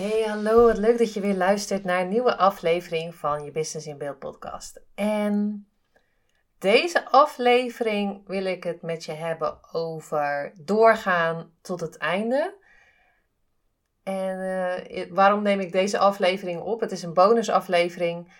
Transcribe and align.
Hey, 0.00 0.22
hallo. 0.22 0.66
Wat 0.66 0.78
leuk 0.78 0.98
dat 0.98 1.14
je 1.14 1.20
weer 1.20 1.34
luistert 1.34 1.84
naar 1.84 2.00
een 2.00 2.08
nieuwe 2.08 2.36
aflevering 2.36 3.14
van 3.14 3.44
je 3.44 3.50
Business 3.50 3.86
in 3.86 3.98
Beeld 3.98 4.18
podcast. 4.18 4.80
En 4.94 5.66
deze 6.58 7.10
aflevering 7.10 8.26
wil 8.26 8.44
ik 8.44 8.64
het 8.64 8.82
met 8.82 9.04
je 9.04 9.12
hebben 9.12 9.74
over 9.74 10.52
doorgaan 10.56 11.52
tot 11.60 11.80
het 11.80 11.96
einde. 11.96 12.54
En 14.02 14.38
uh, 14.90 15.04
waarom 15.10 15.42
neem 15.42 15.60
ik 15.60 15.72
deze 15.72 15.98
aflevering 15.98 16.60
op? 16.60 16.80
Het 16.80 16.92
is 16.92 17.02
een 17.02 17.14
bonusaflevering. 17.14 18.32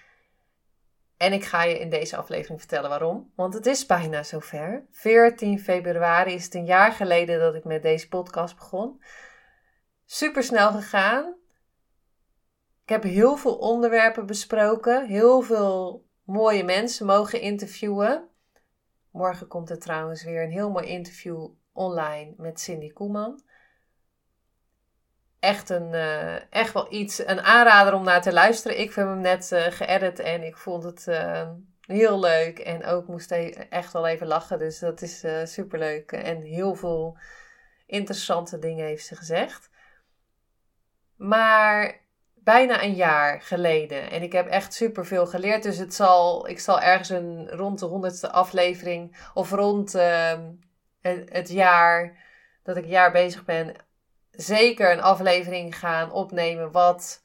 En 1.16 1.32
ik 1.32 1.44
ga 1.44 1.62
je 1.62 1.78
in 1.78 1.90
deze 1.90 2.16
aflevering 2.16 2.58
vertellen 2.60 2.90
waarom. 2.90 3.32
Want 3.34 3.54
het 3.54 3.66
is 3.66 3.86
bijna 3.86 4.22
zover. 4.22 4.84
14 4.90 5.58
februari 5.58 6.32
is 6.32 6.44
het 6.44 6.54
een 6.54 6.66
jaar 6.66 6.92
geleden 6.92 7.38
dat 7.38 7.54
ik 7.54 7.64
met 7.64 7.82
deze 7.82 8.08
podcast 8.08 8.54
begon. 8.54 9.02
Super 10.04 10.42
snel 10.42 10.70
gegaan. 10.70 11.38
Ik 12.90 13.02
heb 13.02 13.12
heel 13.12 13.36
veel 13.36 13.56
onderwerpen 13.56 14.26
besproken, 14.26 15.06
heel 15.06 15.40
veel 15.40 16.06
mooie 16.24 16.64
mensen 16.64 17.06
mogen 17.06 17.40
interviewen. 17.40 18.28
Morgen 19.10 19.46
komt 19.46 19.70
er 19.70 19.78
trouwens 19.78 20.24
weer 20.24 20.42
een 20.42 20.50
heel 20.50 20.70
mooi 20.70 20.86
interview 20.86 21.48
online 21.72 22.34
met 22.36 22.60
Cindy 22.60 22.92
Koeman. 22.92 23.42
Echt, 25.40 25.68
een, 25.68 25.92
uh, 25.92 26.52
echt 26.52 26.72
wel 26.72 26.92
iets, 26.92 27.26
een 27.26 27.40
aanrader 27.40 27.94
om 27.94 28.04
naar 28.04 28.22
te 28.22 28.32
luisteren. 28.32 28.80
Ik 28.80 28.94
heb 28.94 29.06
hem 29.06 29.20
net 29.20 29.50
uh, 29.52 29.62
geëdit 29.62 30.18
en 30.18 30.42
ik 30.42 30.56
vond 30.56 30.82
het 30.82 31.06
uh, 31.08 31.50
heel 31.80 32.20
leuk. 32.20 32.58
En 32.58 32.84
ook 32.84 33.06
moest 33.06 33.30
echt 33.30 33.92
wel 33.92 34.06
even 34.06 34.26
lachen. 34.26 34.58
Dus 34.58 34.78
dat 34.78 35.02
is 35.02 35.24
super 35.44 35.78
leuk. 35.78 36.12
En 36.12 36.42
heel 36.42 36.74
veel 36.74 37.18
interessante 37.86 38.58
dingen 38.58 38.86
heeft 38.86 39.06
ze 39.06 39.16
gezegd. 39.16 39.70
Maar 41.16 41.99
bijna 42.50 42.82
een 42.82 42.94
jaar 42.94 43.42
geleden. 43.42 44.10
En 44.10 44.22
ik 44.22 44.32
heb 44.32 44.46
echt 44.46 44.74
super 44.74 45.06
veel 45.06 45.26
geleerd. 45.26 45.62
Dus 45.62 45.76
het 45.76 45.94
zal, 45.94 46.48
ik 46.48 46.60
zal 46.60 46.80
ergens 46.80 47.08
een, 47.08 47.48
rond 47.50 47.78
de 47.78 47.86
honderdste 47.86 48.30
aflevering 48.30 49.16
of 49.34 49.50
rond 49.50 49.94
uh, 49.94 50.38
het, 51.00 51.48
jaar 51.48 52.18
dat 52.62 52.76
ik 52.76 52.84
jaar 52.84 53.12
bezig 53.12 53.44
ben, 53.44 53.74
zeker 54.30 54.92
een 54.92 55.02
aflevering 55.02 55.78
gaan 55.78 56.12
opnemen 56.12 56.72
wat 56.72 57.22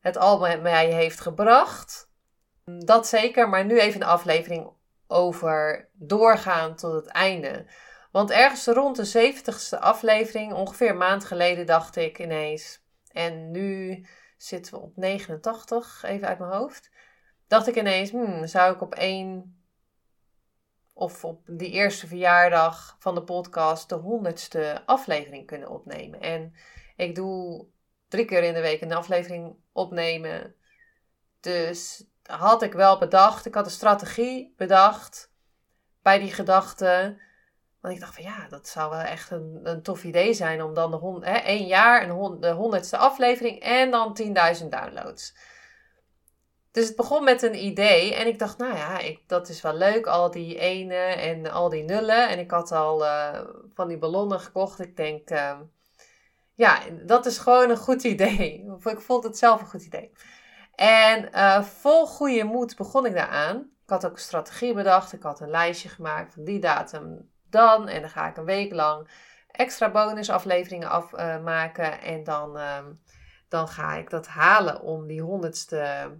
het 0.00 0.16
al 0.16 0.38
met 0.38 0.62
mij 0.62 0.92
heeft 0.92 1.20
gebracht. 1.20 2.10
Dat 2.64 3.06
zeker, 3.06 3.48
maar 3.48 3.64
nu 3.64 3.80
even 3.80 4.00
een 4.00 4.06
aflevering 4.06 4.70
over 5.06 5.88
doorgaan 5.92 6.76
tot 6.76 6.92
het 6.92 7.06
einde. 7.06 7.66
Want 8.12 8.30
ergens 8.30 8.66
rond 8.66 8.96
de 8.96 9.32
70ste 9.34 9.78
aflevering, 9.78 10.52
ongeveer 10.52 10.90
een 10.90 10.96
maand 10.96 11.24
geleden, 11.24 11.66
dacht 11.66 11.96
ik 11.96 12.18
ineens. 12.18 12.86
En 13.12 13.50
nu 13.50 14.04
zitten 14.38 14.72
we 14.72 14.80
op 14.80 14.96
89, 14.96 16.02
even 16.02 16.28
uit 16.28 16.38
mijn 16.38 16.52
hoofd. 16.52 16.90
Dacht 17.46 17.66
ik 17.66 17.76
ineens, 17.76 18.10
hmm, 18.10 18.46
zou 18.46 18.74
ik 18.74 18.80
op 18.80 18.94
één 18.94 19.56
of 20.98 21.24
op 21.24 21.42
die 21.46 21.70
eerste 21.70 22.06
verjaardag 22.06 22.96
van 22.98 23.14
de 23.14 23.22
podcast 23.22 23.88
de 23.88 23.94
honderdste 23.94 24.82
aflevering 24.86 25.46
kunnen 25.46 25.68
opnemen. 25.68 26.20
En 26.20 26.54
ik 26.96 27.14
doe 27.14 27.66
drie 28.08 28.24
keer 28.24 28.42
in 28.42 28.54
de 28.54 28.60
week 28.60 28.80
een 28.80 28.92
aflevering 28.92 29.56
opnemen. 29.72 30.54
Dus 31.40 32.04
had 32.22 32.62
ik 32.62 32.72
wel 32.72 32.98
bedacht, 32.98 33.46
ik 33.46 33.54
had 33.54 33.64
een 33.64 33.70
strategie 33.70 34.54
bedacht 34.56 35.32
bij 36.02 36.18
die 36.18 36.32
gedachte 36.32 37.20
want 37.80 37.94
ik 37.94 38.00
dacht 38.00 38.14
van 38.14 38.24
ja, 38.24 38.46
dat 38.48 38.68
zou 38.68 38.90
wel 38.90 39.00
echt 39.00 39.30
een, 39.30 39.60
een 39.62 39.82
tof 39.82 40.04
idee 40.04 40.34
zijn 40.34 40.62
om 40.62 40.74
dan 40.74 40.90
de 40.90 40.96
hond, 40.96 41.24
hè, 41.24 41.36
één 41.36 41.66
jaar 41.66 42.08
een 42.08 42.40
de 42.40 42.50
honderdste 42.50 42.96
aflevering 42.96 43.60
en 43.60 43.90
dan 43.90 44.18
10.000 44.62 44.68
downloads. 44.68 45.34
Dus 46.70 46.86
het 46.86 46.96
begon 46.96 47.24
met 47.24 47.42
een 47.42 47.64
idee 47.64 48.14
en 48.14 48.26
ik 48.26 48.38
dacht, 48.38 48.58
nou 48.58 48.76
ja, 48.76 48.98
ik, 48.98 49.20
dat 49.26 49.48
is 49.48 49.60
wel 49.60 49.74
leuk, 49.74 50.06
al 50.06 50.30
die 50.30 50.58
ene 50.58 50.94
en 50.94 51.50
al 51.50 51.68
die 51.68 51.82
nullen. 51.82 52.28
En 52.28 52.38
ik 52.38 52.50
had 52.50 52.72
al 52.72 53.04
uh, 53.04 53.40
van 53.74 53.88
die 53.88 53.98
ballonnen 53.98 54.40
gekocht. 54.40 54.80
Ik 54.80 54.96
denk, 54.96 55.30
uh, 55.30 55.58
ja, 56.54 56.80
dat 57.02 57.26
is 57.26 57.38
gewoon 57.38 57.70
een 57.70 57.76
goed 57.76 58.04
idee. 58.04 58.66
Ik 58.84 59.00
vond 59.00 59.24
het 59.24 59.38
zelf 59.38 59.60
een 59.60 59.66
goed 59.66 59.82
idee. 59.82 60.12
En 60.74 61.28
uh, 61.34 61.62
vol 61.62 62.06
goede 62.06 62.44
moed 62.44 62.76
begon 62.76 63.06
ik 63.06 63.14
daaraan. 63.14 63.56
Ik 63.56 63.90
had 63.90 64.06
ook 64.06 64.12
een 64.12 64.18
strategie 64.18 64.74
bedacht. 64.74 65.12
Ik 65.12 65.22
had 65.22 65.40
een 65.40 65.50
lijstje 65.50 65.88
gemaakt 65.88 66.32
van 66.34 66.44
die 66.44 66.60
datum 66.60 67.30
dan. 67.50 67.88
En 67.88 68.00
dan 68.00 68.10
ga 68.10 68.28
ik 68.28 68.36
een 68.36 68.44
week 68.44 68.72
lang 68.72 69.08
extra 69.58 69.90
bonusafleveringen 69.90 70.88
afmaken. 70.88 71.92
Uh, 71.92 72.06
en 72.06 72.24
dan, 72.24 72.56
uh, 72.56 72.86
dan 73.48 73.68
ga 73.68 73.94
ik 73.94 74.10
dat 74.10 74.26
halen 74.26 74.80
om 74.80 75.06
die 75.06 75.22
honderdste 75.22 76.10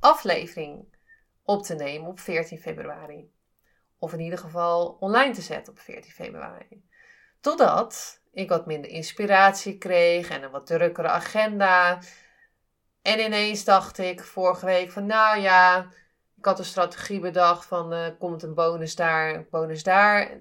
aflevering 0.00 0.96
op 1.44 1.62
te 1.62 1.74
nemen 1.74 2.08
op 2.08 2.20
14 2.20 2.58
februari. 2.58 3.32
Of 3.98 4.12
in 4.12 4.20
ieder 4.20 4.38
geval 4.38 4.96
online 5.00 5.32
te 5.32 5.42
zetten 5.42 5.72
op 5.72 5.78
14 5.78 6.12
februari. 6.12 6.84
Totdat 7.40 8.20
ik 8.32 8.48
wat 8.48 8.66
minder 8.66 8.90
inspiratie 8.90 9.78
kreeg 9.78 10.30
en 10.30 10.42
een 10.42 10.50
wat 10.50 10.66
drukkere 10.66 11.08
agenda. 11.08 11.98
En 13.02 13.20
ineens 13.20 13.64
dacht 13.64 13.98
ik 13.98 14.24
vorige 14.24 14.66
week 14.66 14.90
van 14.90 15.06
nou 15.06 15.38
ja, 15.38 15.86
ik 16.36 16.44
had 16.44 16.58
een 16.58 16.64
strategie 16.64 17.20
bedacht 17.20 17.66
van 17.66 17.92
uh, 17.92 18.06
komt 18.18 18.42
een 18.42 18.54
bonus 18.54 18.94
daar, 18.94 19.34
een 19.34 19.46
bonus 19.50 19.82
daar 19.82 20.40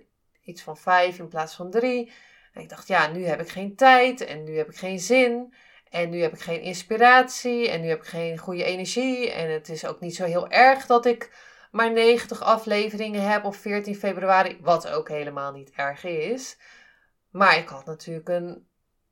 iets 0.51 0.61
van 0.61 0.77
vijf 0.77 1.19
in 1.19 1.27
plaats 1.27 1.55
van 1.55 1.71
drie. 1.71 2.11
En 2.53 2.61
ik 2.61 2.69
dacht, 2.69 2.87
ja, 2.87 3.07
nu 3.07 3.25
heb 3.25 3.41
ik 3.41 3.49
geen 3.49 3.75
tijd 3.75 4.21
en 4.21 4.43
nu 4.43 4.57
heb 4.57 4.69
ik 4.69 4.75
geen 4.75 4.99
zin. 4.99 5.53
En 5.89 6.09
nu 6.09 6.21
heb 6.21 6.33
ik 6.33 6.39
geen 6.39 6.61
inspiratie 6.61 7.69
en 7.69 7.81
nu 7.81 7.87
heb 7.87 7.99
ik 7.99 8.07
geen 8.07 8.37
goede 8.37 8.63
energie. 8.63 9.31
En 9.31 9.51
het 9.51 9.69
is 9.69 9.85
ook 9.85 9.99
niet 9.99 10.15
zo 10.15 10.25
heel 10.25 10.49
erg 10.49 10.85
dat 10.85 11.05
ik 11.05 11.31
maar 11.71 11.91
90 11.91 12.41
afleveringen 12.41 13.29
heb 13.29 13.45
op 13.45 13.55
14 13.55 13.95
februari. 13.95 14.57
Wat 14.61 14.87
ook 14.87 15.09
helemaal 15.09 15.51
niet 15.51 15.71
erg 15.71 16.03
is. 16.03 16.57
Maar 17.29 17.57
ik 17.57 17.67
had 17.67 17.85
natuurlijk 17.85 18.29
een 18.29 18.67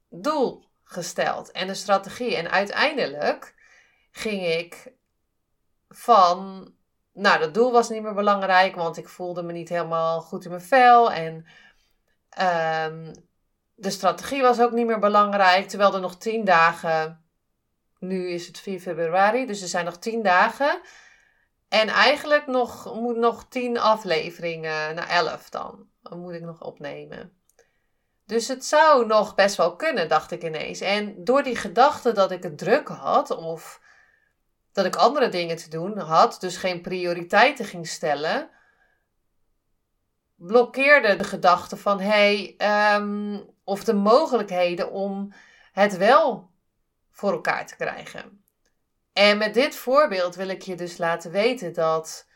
doel 0.10 0.68
gesteld 0.84 1.52
en 1.52 1.70
een 1.70 1.76
strategie. 1.76 2.36
En 2.36 2.52
uiteindelijk 2.52 3.56
ging 4.12 4.46
ik 4.46 4.94
van 5.90 6.74
nou, 7.14 7.40
dat 7.40 7.54
doel 7.54 7.72
was 7.72 7.90
niet 7.90 8.02
meer 8.02 8.14
belangrijk, 8.14 8.76
want 8.76 8.98
ik 8.98 9.10
voelde 9.10 9.44
me 9.44 9.52
niet 9.52 9.70
helemaal 9.70 10.22
goed 10.22 10.44
in 10.44 10.50
mijn 10.50 10.62
vel. 10.62 11.12
En 11.12 11.34
um, 12.94 13.14
de 13.76 13.90
strategie 13.90 14.42
was 14.42 14.60
ook 14.60 14.72
niet 14.72 14.86
meer 14.86 15.00
belangrijk, 15.00 15.68
terwijl 15.68 15.94
er 15.94 16.02
nog 16.02 16.18
tien 16.18 16.46
dagen. 16.46 17.24
Nu 18.00 18.30
is 18.30 18.48
het 18.48 18.60
4 18.60 18.80
februari, 18.80 19.46
dus 19.46 19.62
er 19.62 19.68
zijn 19.68 19.86
nog 19.86 19.98
tien 19.98 20.24
dagen. 20.24 20.82
En 21.70 21.88
eigenlijk 21.88 22.48
nog, 22.48 22.94
moet 22.94 23.18
nog 23.18 23.46
tien 23.50 23.80
afleveringen, 23.80 24.96
nou, 24.96 25.08
elf 25.08 25.50
dan 25.50 25.88
moet 26.10 26.34
ik 26.34 26.42
nog 26.42 26.64
opnemen. 26.64 27.34
Dus 28.26 28.48
het 28.48 28.66
zou 28.66 29.06
nog 29.06 29.36
best 29.36 29.56
wel 29.56 29.76
kunnen, 29.76 30.08
dacht 30.08 30.32
ik 30.32 30.44
ineens. 30.44 30.80
En 30.80 31.24
door 31.24 31.44
die 31.44 31.56
gedachte 31.56 32.12
dat 32.12 32.32
ik 32.32 32.44
het 32.44 32.58
druk 32.58 32.88
had, 32.88 33.32
of 33.32 33.82
dat 34.84 34.94
ik 34.94 35.02
andere 35.02 35.30
dingen 35.30 35.56
te 35.58 35.70
doen 35.70 35.98
had, 35.98 36.38
dus 36.40 36.58
geen 36.58 36.82
prioriteiten 36.82 37.66
ging 37.66 37.88
stellen, 37.88 38.50
blokkeerde 40.36 41.16
de 41.16 41.24
gedachte 41.24 41.78
van 41.78 42.00
hey, 42.00 42.56
um, 42.96 43.50
of 43.64 43.84
de 43.84 43.94
mogelijkheden 43.94 44.92
om 44.92 45.34
het 45.72 45.98
wel 45.98 46.50
voor 47.12 47.32
elkaar 47.32 47.68
te 47.68 47.76
krijgen. 47.76 48.44
En 49.14 49.38
met 49.38 49.54
dit 49.54 49.76
voorbeeld 49.76 50.36
wil 50.36 50.48
ik 50.48 50.62
je 50.62 50.76
dus 50.76 50.98
laten 50.98 51.32
weten 51.32 51.74
dat 51.74 52.28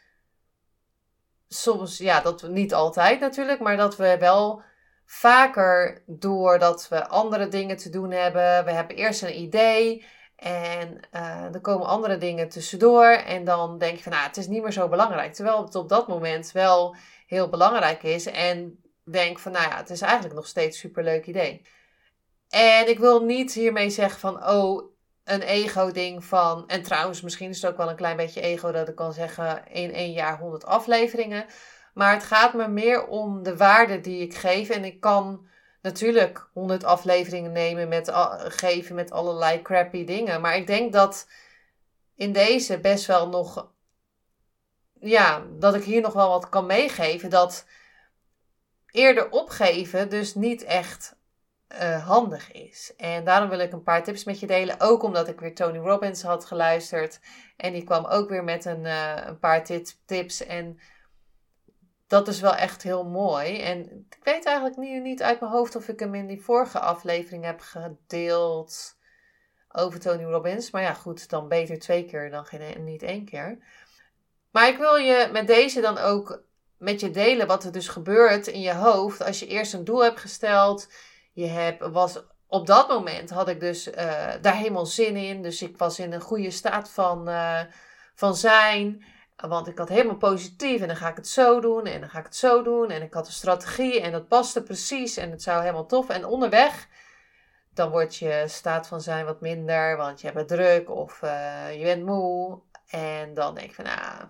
soms, 1.47 1.97
ja, 1.97 2.21
dat 2.21 2.41
we 2.41 2.47
niet 2.47 2.73
altijd 2.73 3.19
natuurlijk, 3.19 3.59
maar 3.59 3.77
dat 3.77 3.95
we 3.95 4.17
wel 4.17 4.63
vaker 5.05 6.03
doordat 6.05 6.87
we 6.87 7.07
andere 7.07 7.47
dingen 7.47 7.77
te 7.77 7.89
doen 7.89 8.11
hebben. 8.11 8.65
We 8.65 8.71
hebben 8.71 8.95
eerst 8.95 9.21
een 9.21 9.39
idee 9.39 10.05
en 10.43 10.99
er 11.53 11.61
komen 11.61 11.87
andere 11.87 12.17
dingen 12.17 12.49
tussendoor. 12.49 13.05
En 13.05 13.43
dan 13.43 13.77
denk 13.77 13.97
je 13.97 14.03
van, 14.03 14.11
nou, 14.11 14.27
het 14.27 14.37
is 14.37 14.47
niet 14.47 14.61
meer 14.61 14.71
zo 14.71 14.87
belangrijk. 14.87 15.33
Terwijl 15.33 15.63
het 15.63 15.75
op 15.75 15.89
dat 15.89 16.07
moment 16.07 16.51
wel 16.51 16.95
heel 17.27 17.49
belangrijk 17.49 18.03
is. 18.03 18.25
En 18.25 18.83
denk 19.03 19.39
van, 19.39 19.51
nou 19.51 19.69
ja, 19.69 19.77
het 19.77 19.89
is 19.89 20.01
eigenlijk 20.01 20.35
nog 20.35 20.47
steeds 20.47 20.75
een 20.75 20.89
superleuk 20.89 21.25
idee. 21.25 21.61
En 22.49 22.89
ik 22.89 22.99
wil 22.99 23.23
niet 23.23 23.53
hiermee 23.53 23.89
zeggen 23.89 24.19
van, 24.19 24.49
oh, 24.49 24.91
een 25.23 25.41
ego-ding 25.41 26.25
van. 26.25 26.67
En 26.67 26.83
trouwens, 26.83 27.21
misschien 27.21 27.49
is 27.49 27.61
het 27.61 27.71
ook 27.71 27.77
wel 27.77 27.89
een 27.89 27.95
klein 27.95 28.17
beetje 28.17 28.41
ego 28.41 28.71
dat 28.71 28.87
ik 28.87 28.95
kan 28.95 29.13
zeggen 29.13 29.63
in 29.71 29.93
één 29.93 30.11
jaar 30.11 30.39
100 30.39 30.65
afleveringen. 30.65 31.45
Maar 31.93 32.13
het 32.13 32.23
gaat 32.23 32.53
me 32.53 32.67
meer 32.67 33.07
om 33.07 33.43
de 33.43 33.57
waarde 33.57 33.99
die 33.99 34.21
ik 34.21 34.35
geef. 34.35 34.69
En 34.69 34.83
ik 34.83 34.99
kan 34.99 35.47
natuurlijk 35.83 36.49
100 36.53 36.83
afleveringen 36.83 37.51
nemen 37.51 37.87
met, 37.87 38.09
geven 38.37 38.95
met 38.95 39.11
allerlei 39.11 39.61
crappy 39.61 40.05
dingen. 40.05 40.41
Maar 40.41 40.55
ik 40.55 40.67
denk 40.67 40.93
dat 40.93 41.27
in 42.15 42.31
deze 42.31 42.79
best 42.79 43.05
wel 43.05 43.29
nog. 43.29 43.71
Ja, 44.99 45.43
dat 45.59 45.75
ik 45.75 45.83
hier 45.83 46.01
nog 46.01 46.13
wel 46.13 46.29
wat 46.29 46.49
kan 46.49 46.65
meegeven. 46.65 47.29
Dat 47.29 47.65
eerder 48.91 49.29
opgeven 49.29 50.09
dus 50.09 50.35
niet 50.35 50.63
echt 50.63 51.15
uh, 51.81 52.07
handig 52.07 52.51
is. 52.51 52.93
En 52.97 53.23
daarom 53.23 53.49
wil 53.49 53.59
ik 53.59 53.71
een 53.71 53.83
paar 53.83 54.03
tips 54.03 54.23
met 54.23 54.39
je 54.39 54.47
delen. 54.47 54.79
Ook 54.79 55.03
omdat 55.03 55.27
ik 55.27 55.39
weer 55.39 55.55
Tony 55.55 55.77
Robbins 55.77 56.21
had 56.21 56.45
geluisterd. 56.45 57.19
En 57.57 57.73
die 57.73 57.83
kwam 57.83 58.05
ook 58.05 58.29
weer 58.29 58.43
met 58.43 58.65
een, 58.65 58.85
uh, 58.85 59.15
een 59.25 59.39
paar 59.39 59.63
tips. 60.05 60.45
En 60.45 60.79
dat 62.13 62.27
is 62.27 62.39
wel 62.39 62.55
echt 62.55 62.83
heel 62.83 63.05
mooi. 63.05 63.59
En 63.61 63.79
ik 64.09 64.17
weet 64.23 64.45
eigenlijk 64.45 64.77
nu 64.77 64.99
niet 64.99 65.21
uit 65.21 65.39
mijn 65.39 65.51
hoofd 65.51 65.75
of 65.75 65.87
ik 65.87 65.99
hem 65.99 66.15
in 66.15 66.27
die 66.27 66.43
vorige 66.43 66.79
aflevering 66.79 67.45
heb 67.45 67.59
gedeeld 67.59 68.95
over 69.71 69.99
Tony 69.99 70.23
Robbins. 70.23 70.71
Maar 70.71 70.81
ja, 70.81 70.93
goed, 70.93 71.29
dan 71.29 71.47
beter 71.47 71.79
twee 71.79 72.05
keer 72.05 72.29
dan 72.29 72.45
geen, 72.45 72.83
niet 72.83 73.03
één 73.03 73.25
keer. 73.25 73.57
Maar 74.51 74.67
ik 74.67 74.77
wil 74.77 74.95
je 74.95 75.29
met 75.31 75.47
deze 75.47 75.81
dan 75.81 75.97
ook 75.97 76.43
met 76.77 76.99
je 76.99 77.11
delen 77.11 77.47
wat 77.47 77.63
er 77.63 77.71
dus 77.71 77.87
gebeurt 77.87 78.47
in 78.47 78.61
je 78.61 78.73
hoofd 78.73 79.23
als 79.23 79.39
je 79.39 79.47
eerst 79.47 79.73
een 79.73 79.83
doel 79.83 80.03
hebt 80.03 80.19
gesteld 80.19 80.87
je 81.31 81.47
hebt, 81.47 81.87
was, 81.87 82.19
op 82.47 82.67
dat 82.67 82.87
moment 82.87 83.29
had 83.29 83.47
ik 83.47 83.59
dus 83.59 83.87
uh, 83.87 83.95
daar 84.41 84.55
helemaal 84.55 84.85
zin 84.85 85.15
in. 85.15 85.41
Dus 85.41 85.61
ik 85.61 85.77
was 85.77 85.99
in 85.99 86.13
een 86.13 86.21
goede 86.21 86.51
staat 86.51 86.89
van, 86.89 87.29
uh, 87.29 87.61
van 88.15 88.35
zijn. 88.35 89.03
Want 89.35 89.67
ik 89.67 89.77
had 89.77 89.89
helemaal 89.89 90.17
positief 90.17 90.81
en 90.81 90.87
dan 90.87 90.95
ga 90.95 91.09
ik 91.09 91.15
het 91.15 91.27
zo 91.27 91.59
doen 91.59 91.85
en 91.85 91.99
dan 91.99 92.09
ga 92.09 92.19
ik 92.19 92.25
het 92.25 92.35
zo 92.35 92.63
doen. 92.63 92.89
En 92.89 93.01
ik 93.01 93.13
had 93.13 93.27
een 93.27 93.33
strategie 93.33 94.01
en 94.01 94.11
dat 94.11 94.27
paste 94.27 94.63
precies 94.63 95.17
en 95.17 95.31
het 95.31 95.43
zou 95.43 95.61
helemaal 95.61 95.85
tof. 95.85 96.09
En 96.09 96.25
onderweg, 96.25 96.87
dan 97.73 97.89
wordt 97.89 98.15
je 98.15 98.43
staat 98.47 98.87
van 98.87 99.01
zijn 99.01 99.25
wat 99.25 99.41
minder, 99.41 99.97
want 99.97 100.21
je 100.21 100.31
hebt 100.31 100.47
druk 100.47 100.89
of 100.89 101.21
uh, 101.21 101.77
je 101.77 101.83
bent 101.83 102.05
moe. 102.05 102.61
En 102.87 103.33
dan 103.33 103.55
denk 103.55 103.67
ik 103.67 103.75
van, 103.75 103.85
nou, 103.85 104.25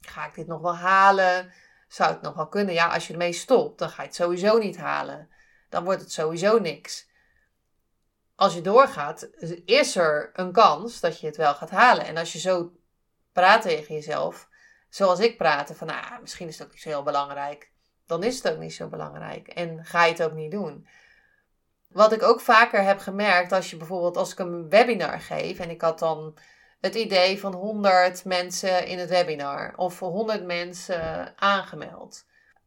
ga 0.00 0.26
ik 0.26 0.34
dit 0.34 0.46
nog 0.46 0.60
wel 0.60 0.76
halen? 0.76 1.52
Zou 1.88 2.12
het 2.12 2.22
nog 2.22 2.34
wel 2.34 2.48
kunnen? 2.48 2.74
Ja, 2.74 2.86
als 2.88 3.06
je 3.06 3.12
ermee 3.12 3.32
stopt, 3.32 3.78
dan 3.78 3.88
ga 3.90 4.02
je 4.02 4.08
het 4.08 4.16
sowieso 4.16 4.58
niet 4.58 4.76
halen 4.76 5.30
dan 5.72 5.84
wordt 5.84 6.00
het 6.00 6.12
sowieso 6.12 6.58
niks. 6.58 7.10
Als 8.34 8.54
je 8.54 8.60
doorgaat, 8.60 9.28
is 9.64 9.96
er 9.96 10.30
een 10.32 10.52
kans 10.52 11.00
dat 11.00 11.20
je 11.20 11.26
het 11.26 11.36
wel 11.36 11.54
gaat 11.54 11.70
halen. 11.70 12.04
En 12.04 12.16
als 12.16 12.32
je 12.32 12.38
zo 12.38 12.72
praat 13.32 13.62
tegen 13.62 13.94
jezelf, 13.94 14.48
zoals 14.88 15.20
ik 15.20 15.36
praatte, 15.36 15.74
van 15.74 15.86
nou, 15.86 16.20
misschien 16.20 16.48
is 16.48 16.58
het 16.58 16.66
ook 16.66 16.72
niet 16.72 16.82
zo 16.82 16.88
heel 16.88 17.02
belangrijk, 17.02 17.70
dan 18.06 18.22
is 18.22 18.36
het 18.36 18.52
ook 18.52 18.58
niet 18.58 18.74
zo 18.74 18.88
belangrijk. 18.88 19.48
En 19.48 19.84
ga 19.84 20.04
je 20.04 20.12
het 20.12 20.22
ook 20.22 20.32
niet 20.32 20.50
doen. 20.50 20.86
Wat 21.88 22.12
ik 22.12 22.22
ook 22.22 22.40
vaker 22.40 22.82
heb 22.84 22.98
gemerkt, 22.98 23.52
als 23.52 23.70
je 23.70 23.76
bijvoorbeeld, 23.76 24.16
als 24.16 24.32
ik 24.32 24.38
een 24.38 24.68
webinar 24.68 25.20
geef 25.20 25.58
en 25.58 25.70
ik 25.70 25.80
had 25.80 25.98
dan 25.98 26.38
het 26.80 26.94
idee 26.94 27.40
van 27.40 27.54
100 27.54 28.24
mensen 28.24 28.86
in 28.86 28.98
het 28.98 29.08
webinar 29.08 29.72
of 29.76 29.98
100 29.98 30.44
mensen 30.44 31.32
aangemeld 31.38 32.24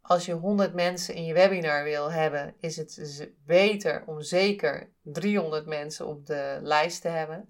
als 0.08 0.26
je 0.26 0.34
100 0.34 0.74
mensen 0.74 1.14
in 1.14 1.26
je 1.26 1.34
webinar 1.34 1.84
wil 1.84 2.12
hebben, 2.12 2.56
is 2.60 2.78
het 2.78 3.30
beter 3.46 4.04
om 4.06 4.22
zeker 4.22 4.90
300 5.02 5.66
mensen 5.66 6.08
op 6.08 6.26
de 6.26 6.60
lijst 6.62 7.02
te 7.02 7.08
hebben. 7.08 7.50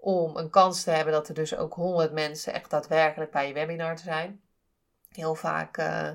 Om 0.00 0.36
een 0.36 0.50
kans 0.50 0.82
te 0.82 0.90
hebben 0.90 1.12
dat 1.12 1.28
er 1.28 1.34
dus 1.34 1.56
ook 1.56 1.74
100 1.74 2.12
mensen 2.12 2.52
echt 2.52 2.70
daadwerkelijk 2.70 3.30
bij 3.30 3.46
je 3.46 3.54
webinar 3.54 3.98
zijn. 3.98 4.40
Heel 5.08 5.34
vaak 5.34 5.78
uh, 5.78 6.08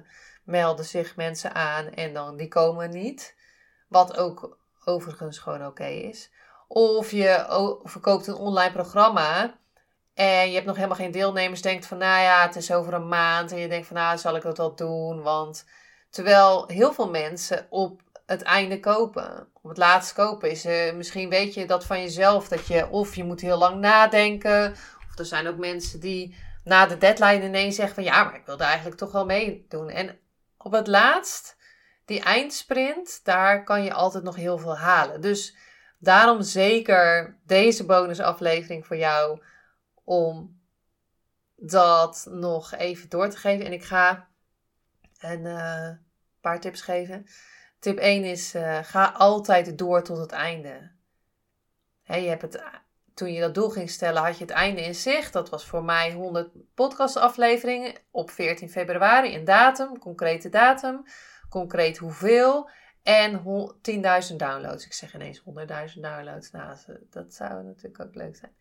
melden 0.44 0.86
zich 0.86 1.16
mensen 1.16 1.54
aan 1.54 1.90
en 1.90 2.14
dan 2.14 2.38
die 2.38 2.48
komen 2.48 2.90
niet. 2.90 3.36
Wat 3.88 4.18
ook 4.18 4.58
overigens 4.86 5.38
gewoon 5.38 5.66
oké 5.66 5.86
is. 5.86 6.32
Of 6.68 7.12
je 7.12 7.46
verkoopt 7.84 8.28
een 8.28 8.36
online 8.36 8.72
programma 8.72 9.58
en 10.16 10.48
je 10.48 10.54
hebt 10.54 10.66
nog 10.66 10.76
helemaal 10.76 10.98
geen 10.98 11.12
deelnemers. 11.12 11.62
Denkt 11.62 11.86
van, 11.86 11.98
nou 11.98 12.22
ja, 12.22 12.46
het 12.46 12.56
is 12.56 12.72
over 12.72 12.94
een 12.94 13.08
maand. 13.08 13.52
En 13.52 13.58
je 13.58 13.68
denkt 13.68 13.88
van, 13.88 13.96
nou, 13.96 14.18
zal 14.18 14.36
ik 14.36 14.42
dat 14.42 14.58
wel 14.58 14.76
doen? 14.76 15.22
Want 15.22 15.66
terwijl 16.10 16.68
heel 16.68 16.94
veel 16.94 17.10
mensen 17.10 17.68
op 17.70 18.02
het 18.25 18.42
einde 18.42 18.80
kopen. 18.80 19.48
Op 19.54 19.69
het 19.69 19.77
laatst 19.77 20.13
kopen 20.13 20.51
is 20.51 20.66
uh, 20.66 20.94
misschien 20.94 21.30
weet 21.30 21.54
je 21.54 21.66
dat 21.66 21.86
van 21.86 22.01
jezelf. 22.01 22.48
Dat 22.48 22.68
je 22.68 22.89
of 22.89 23.16
je 23.16 23.24
moet 23.24 23.42
heel 23.42 23.57
lang 23.57 23.80
nadenken. 23.80 24.72
Of 25.10 25.18
er 25.19 25.25
zijn 25.25 25.48
ook 25.48 25.57
mensen 25.57 26.00
die 26.00 26.36
na 26.63 26.86
de 26.86 26.98
deadline 26.98 27.45
ineens 27.45 27.75
zeggen 27.75 27.95
van, 27.95 28.04
ja, 28.04 28.24
maar 28.24 28.36
ik 28.36 28.45
wilde 28.45 28.63
eigenlijk 28.63 28.98
toch 28.98 29.12
wel 29.12 29.25
meedoen. 29.25 29.89
En 29.89 30.19
op 30.57 30.72
het 30.72 30.88
laatst, 30.88 31.57
die 32.06 32.19
eindsprint, 32.19 33.19
daar 33.24 33.63
kan 33.63 33.83
je 33.83 33.94
altijd 33.94 34.24
nog 34.24 34.36
heel 34.36 34.57
veel 34.57 34.77
halen. 34.77 35.22
Dus 35.22 35.56
daarom 36.00 36.42
zeker 36.42 37.38
deze 37.45 37.86
bonusaflevering 37.86 38.86
voor 38.86 38.98
jou 38.98 39.42
om 40.04 40.60
dat 41.56 42.27
nog 42.30 42.74
even 42.74 43.10
door 43.10 43.30
te 43.30 43.38
geven. 43.38 43.66
En 43.66 43.74
ik 43.74 43.83
ga 43.83 44.27
een 45.19 45.45
uh, 45.45 45.89
paar 46.42 46.60
tips 46.60 46.81
geven. 46.81 47.25
Tip 47.80 47.98
1 47.98 48.24
is: 48.24 48.56
uh, 48.56 48.80
ga 48.83 49.06
altijd 49.06 49.77
door 49.77 50.04
tot 50.04 50.18
het 50.18 50.31
einde. 50.31 50.92
Je 52.04 52.13
hebt 52.13 52.42
het, 52.42 52.63
toen 53.13 53.33
je 53.33 53.39
dat 53.39 53.54
doel 53.54 53.69
ging 53.69 53.89
stellen, 53.89 54.24
had 54.24 54.38
je 54.38 54.44
het 54.44 54.54
einde 54.54 54.81
in 54.81 54.95
zicht. 54.95 55.33
Dat 55.33 55.50
was 55.50 55.66
voor 55.66 55.83
mij 55.83 56.13
100 56.13 56.50
podcastafleveringen 56.74 57.94
op 58.12 58.31
14 58.31 58.69
februari. 58.69 59.36
Een 59.36 59.45
datum, 59.45 60.00
concrete 60.00 60.50
datum, 60.50 61.04
concreet 61.50 61.98
hoeveel. 61.98 62.69
En 63.04 63.38
10.000 63.39 64.36
downloads. 64.36 64.86
Ik 64.86 64.94
zeg 64.94 65.13
ineens 65.16 65.39
100.000 65.39 65.45
downloads. 66.00 66.51
Nou, 66.51 66.77
dat 67.10 67.33
zou 67.33 67.63
natuurlijk 67.63 68.00
ook 68.00 68.16
leuk 68.16 68.36
zijn. 68.36 68.56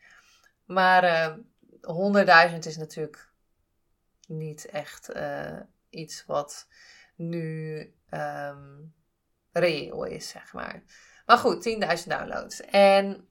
Maar 0.64 1.05
uh, 1.05 2.52
100.000 2.52 2.58
is 2.58 2.76
natuurlijk 2.76 3.33
niet 4.26 4.66
echt 4.66 5.16
uh, 5.16 5.61
iets 5.90 6.25
wat 6.26 6.68
nu 7.16 7.78
um, 8.11 8.94
reëel 9.54 10.04
is, 10.04 10.28
zeg 10.28 10.52
maar. 10.52 10.82
Maar 11.26 11.38
goed, 11.38 11.68
10.000 11.68 12.06
downloads. 12.06 12.61
En 12.61 13.28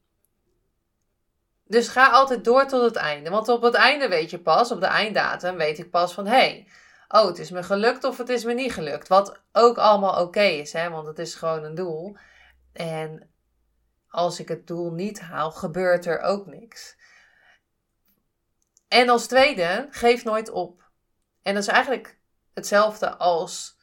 dus 1.63 1.87
ga 1.87 2.09
altijd 2.09 2.43
door 2.43 2.67
tot 2.67 2.83
het 2.83 2.95
einde. 2.95 3.29
Want 3.29 3.49
op 3.49 3.61
het 3.61 3.73
einde 3.73 4.07
weet 4.07 4.29
je 4.29 4.39
pas, 4.39 4.71
op 4.71 4.79
de 4.79 4.85
einddatum 4.85 5.57
weet 5.57 5.79
ik 5.79 5.89
pas 5.89 6.13
van... 6.13 6.25
hey, 6.25 6.67
oh, 7.07 7.25
het 7.25 7.39
is 7.39 7.51
me 7.51 7.63
gelukt 7.63 8.03
of 8.03 8.17
het 8.17 8.29
is 8.29 8.43
me 8.43 8.53
niet 8.53 8.73
gelukt. 8.73 9.07
Wat 9.07 9.41
ook 9.51 9.77
allemaal 9.77 10.21
oké 10.21 10.43
is, 10.43 10.73
hè, 10.73 10.89
want 10.89 11.07
het 11.07 11.19
is 11.19 11.35
gewoon 11.35 11.63
een 11.63 11.75
doel. 11.75 12.17
En 12.73 13.29
als 14.07 14.39
ik 14.39 14.47
het 14.47 14.67
doel 14.67 14.91
niet 14.91 15.19
haal, 15.19 15.51
gebeurt 15.51 16.05
er 16.05 16.19
ook 16.19 16.45
niks. 16.45 16.95
En 18.87 19.09
als 19.09 19.27
tweede, 19.27 19.87
geef 19.89 20.23
nooit 20.23 20.49
op. 20.49 20.83
En 21.41 21.53
dat 21.53 21.63
is 21.63 21.69
eigenlijk 21.69 22.19
hetzelfde 22.53 23.17
als 23.17 23.77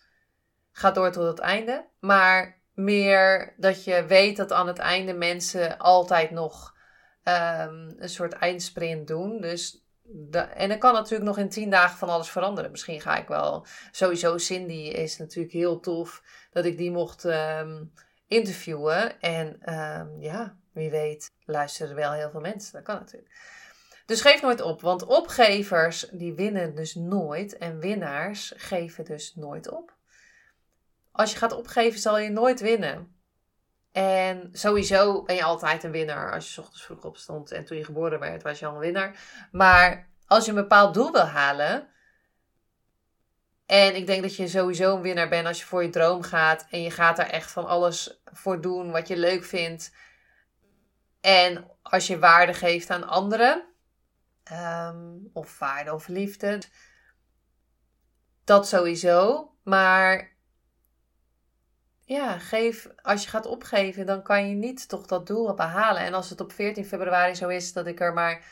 ga 0.72 0.90
door 0.90 1.10
tot 1.10 1.26
het 1.26 1.38
einde. 1.38 1.88
Maar 2.00 2.60
meer 2.74 3.54
dat 3.56 3.84
je 3.84 4.04
weet 4.06 4.36
dat 4.36 4.52
aan 4.52 4.66
het 4.66 4.78
einde 4.78 5.12
mensen 5.12 5.78
altijd 5.78 6.30
nog 6.30 6.74
um, 7.24 7.94
een 7.98 8.08
soort 8.08 8.32
eindsprint 8.32 9.06
doen. 9.06 9.40
Dus 9.40 9.84
en 10.54 10.68
dan 10.68 10.78
kan 10.78 10.92
natuurlijk 10.92 11.24
nog 11.24 11.38
in 11.38 11.48
tien 11.48 11.70
dagen 11.70 11.98
van 11.98 12.08
alles 12.08 12.30
veranderen. 12.30 12.70
Misschien 12.70 13.00
ga 13.00 13.16
ik 13.16 13.28
wel. 13.28 13.66
Sowieso, 13.90 14.38
Cindy 14.38 14.88
is 14.88 15.18
natuurlijk 15.18 15.54
heel 15.54 15.80
tof 15.80 16.22
dat 16.50 16.64
ik 16.64 16.76
die 16.78 16.90
mocht 16.90 17.24
um, 17.24 17.92
interviewen. 18.26 19.20
En 19.20 19.74
um, 19.74 20.20
ja, 20.22 20.56
wie 20.72 20.90
weet, 20.90 21.30
luisteren 21.44 21.94
wel 21.94 22.12
heel 22.12 22.30
veel 22.30 22.40
mensen. 22.40 22.72
Dat 22.72 22.82
kan 22.82 22.94
natuurlijk. 22.94 23.32
Dus 24.06 24.20
geef 24.20 24.42
nooit 24.42 24.60
op, 24.60 24.80
want 24.80 25.06
opgevers 25.06 26.08
die 26.12 26.34
winnen 26.34 26.74
dus 26.74 26.94
nooit 26.94 27.58
en 27.58 27.78
winnaars 27.78 28.52
geven 28.56 29.04
dus 29.04 29.34
nooit 29.34 29.70
op. 29.70 29.98
Als 31.12 31.32
je 31.32 31.38
gaat 31.38 31.52
opgeven 31.52 32.00
zal 32.00 32.18
je 32.18 32.30
nooit 32.30 32.60
winnen. 32.60 33.20
En 33.92 34.48
sowieso 34.52 35.22
ben 35.22 35.36
je 35.36 35.42
altijd 35.42 35.84
een 35.84 35.90
winnaar. 35.90 36.32
Als 36.32 36.54
je 36.54 36.60
ochtends 36.60 36.84
vroeg 36.84 37.04
opstond 37.04 37.50
en 37.50 37.64
toen 37.64 37.76
je 37.76 37.84
geboren 37.84 38.20
werd, 38.20 38.42
was 38.42 38.58
je 38.58 38.66
al 38.66 38.74
een 38.74 38.78
winnaar. 38.78 39.18
Maar 39.52 40.10
als 40.26 40.44
je 40.44 40.50
een 40.50 40.56
bepaald 40.56 40.94
doel 40.94 41.12
wil 41.12 41.26
halen. 41.26 41.88
En 43.66 43.96
ik 43.96 44.06
denk 44.06 44.22
dat 44.22 44.36
je 44.36 44.48
sowieso 44.48 44.96
een 44.96 45.02
winnaar 45.02 45.28
bent 45.28 45.46
als 45.46 45.58
je 45.58 45.64
voor 45.64 45.82
je 45.82 45.90
droom 45.90 46.22
gaat. 46.22 46.66
En 46.70 46.82
je 46.82 46.90
gaat 46.90 47.16
daar 47.16 47.30
echt 47.30 47.50
van 47.50 47.66
alles 47.66 48.20
voor 48.24 48.60
doen 48.60 48.90
wat 48.90 49.08
je 49.08 49.16
leuk 49.16 49.44
vindt. 49.44 49.92
En 51.20 51.70
als 51.82 52.06
je 52.06 52.18
waarde 52.18 52.54
geeft 52.54 52.90
aan 52.90 53.08
anderen. 53.08 53.64
Ehm, 54.44 55.18
of 55.32 55.58
waarde 55.58 55.94
of 55.94 56.08
liefde. 56.08 56.62
Dat 58.44 58.68
sowieso. 58.68 59.50
Maar 59.62 60.36
ja, 62.10 62.38
geef, 62.38 62.88
als 63.02 63.22
je 63.22 63.28
gaat 63.28 63.46
opgeven, 63.46 64.06
dan 64.06 64.22
kan 64.22 64.48
je 64.48 64.54
niet 64.54 64.88
toch 64.88 65.06
dat 65.06 65.26
doel 65.26 65.54
behalen. 65.54 66.02
En 66.02 66.14
als 66.14 66.30
het 66.30 66.40
op 66.40 66.52
14 66.52 66.84
februari 66.84 67.34
zo 67.34 67.48
is 67.48 67.72
dat 67.72 67.86
ik 67.86 68.00
er 68.00 68.12
maar 68.12 68.42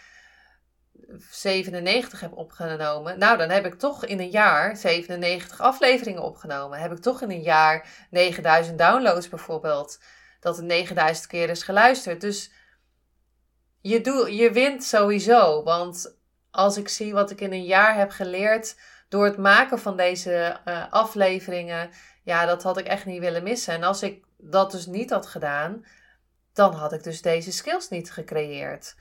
97 1.30 2.20
heb 2.20 2.32
opgenomen, 2.32 3.18
nou 3.18 3.38
dan 3.38 3.50
heb 3.50 3.66
ik 3.66 3.74
toch 3.74 4.04
in 4.04 4.20
een 4.20 4.30
jaar 4.30 4.76
97 4.76 5.60
afleveringen 5.60 6.22
opgenomen. 6.22 6.78
Heb 6.78 6.92
ik 6.92 6.98
toch 6.98 7.22
in 7.22 7.30
een 7.30 7.42
jaar 7.42 8.06
9000 8.10 8.78
downloads 8.78 9.28
bijvoorbeeld. 9.28 10.00
Dat 10.40 10.56
het 10.56 10.66
9000 10.66 11.26
keer 11.26 11.50
is 11.50 11.62
geluisterd. 11.62 12.20
Dus 12.20 12.52
je, 13.80 14.00
doe, 14.00 14.36
je 14.36 14.52
wint 14.52 14.84
sowieso. 14.84 15.62
Want 15.62 16.16
als 16.50 16.76
ik 16.76 16.88
zie 16.88 17.12
wat 17.12 17.30
ik 17.30 17.40
in 17.40 17.52
een 17.52 17.64
jaar 17.64 17.96
heb 17.96 18.10
geleerd 18.10 18.76
door 19.08 19.24
het 19.24 19.36
maken 19.36 19.78
van 19.78 19.96
deze 19.96 20.60
uh, 20.64 20.92
afleveringen, 20.92 21.90
ja, 22.28 22.46
dat 22.46 22.62
had 22.62 22.78
ik 22.78 22.86
echt 22.86 23.04
niet 23.04 23.20
willen 23.20 23.42
missen. 23.42 23.74
En 23.74 23.82
als 23.82 24.02
ik 24.02 24.24
dat 24.36 24.70
dus 24.70 24.86
niet 24.86 25.10
had 25.10 25.26
gedaan, 25.26 25.84
dan 26.52 26.74
had 26.74 26.92
ik 26.92 27.02
dus 27.02 27.22
deze 27.22 27.52
skills 27.52 27.88
niet 27.88 28.12
gecreëerd. 28.12 28.96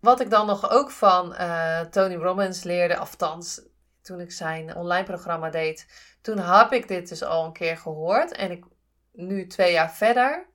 Wat 0.00 0.20
ik 0.20 0.30
dan 0.30 0.46
nog 0.46 0.70
ook 0.70 0.90
van 0.90 1.32
uh, 1.32 1.80
Tony 1.80 2.14
Robbins 2.14 2.62
leerde, 2.62 2.96
althans 2.96 3.60
toen 4.02 4.20
ik 4.20 4.32
zijn 4.32 4.76
online 4.76 5.04
programma 5.04 5.50
deed, 5.50 5.86
toen 6.22 6.38
heb 6.38 6.72
ik 6.72 6.88
dit 6.88 7.08
dus 7.08 7.22
al 7.22 7.44
een 7.44 7.52
keer 7.52 7.76
gehoord. 7.76 8.32
En 8.32 8.50
ik 8.50 8.64
nu 9.12 9.46
twee 9.46 9.72
jaar 9.72 9.92
verder, 9.92 10.46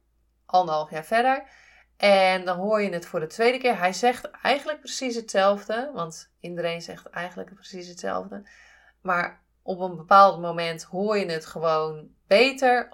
anderhalf 0.46 0.90
jaar 0.90 1.06
verder. 1.06 1.44
En 1.98 2.46
dan 2.46 2.58
hoor 2.58 2.82
je 2.82 2.94
het 2.94 3.06
voor 3.06 3.20
de 3.20 3.28
tweede 3.28 3.58
keer. 3.58 3.78
Hij 3.78 3.94
zegt 3.94 4.32
eigenlijk 4.32 4.80
precies 4.80 5.16
hetzelfde, 5.16 5.92
want 5.94 6.32
iedereen 6.40 6.82
zegt 6.82 7.10
eigenlijk 7.10 7.54
precies 7.54 7.88
hetzelfde. 7.88 8.48
Maar 9.02 9.41
op 9.64 9.80
een 9.80 9.96
bepaald 9.96 10.42
moment 10.42 10.84
hoor 10.84 11.18
je 11.18 11.26
het 11.26 11.46
gewoon 11.46 12.10
beter. 12.28 12.90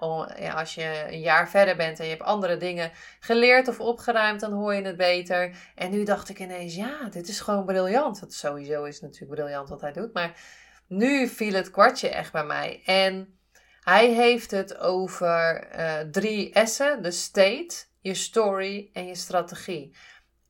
Als 0.55 0.75
je 0.75 1.05
een 1.07 1.19
jaar 1.19 1.50
verder 1.50 1.75
bent 1.75 2.00
en 2.00 2.05
je 2.05 2.12
hebt 2.12 2.24
andere 2.24 2.57
dingen 2.57 2.91
geleerd 3.19 3.67
of 3.67 3.79
opgeruimd, 3.79 4.39
dan 4.39 4.51
hoor 4.51 4.74
je 4.74 4.81
het 4.81 4.97
beter. 4.97 5.55
En 5.75 5.91
nu 5.91 6.03
dacht 6.03 6.29
ik 6.29 6.39
ineens, 6.39 6.75
ja, 6.75 7.09
dit 7.09 7.27
is 7.27 7.39
gewoon 7.39 7.65
briljant. 7.65 8.19
Dat 8.19 8.33
sowieso 8.33 8.83
is 8.83 9.01
natuurlijk 9.01 9.39
briljant 9.39 9.69
wat 9.69 9.81
hij 9.81 9.91
doet. 9.91 10.13
Maar 10.13 10.39
nu 10.88 11.27
viel 11.27 11.53
het 11.53 11.71
kwartje 11.71 12.09
echt 12.09 12.31
bij 12.31 12.45
mij. 12.45 12.81
En 12.86 13.39
hij 13.79 14.13
heeft 14.13 14.51
het 14.51 14.77
over 14.77 15.67
uh, 15.79 16.00
drie 16.00 16.59
S'en: 16.63 17.01
de 17.01 17.12
state, 17.12 17.75
je 18.01 18.13
story 18.13 18.89
en 18.93 19.07
je 19.07 19.15
strategie. 19.15 19.95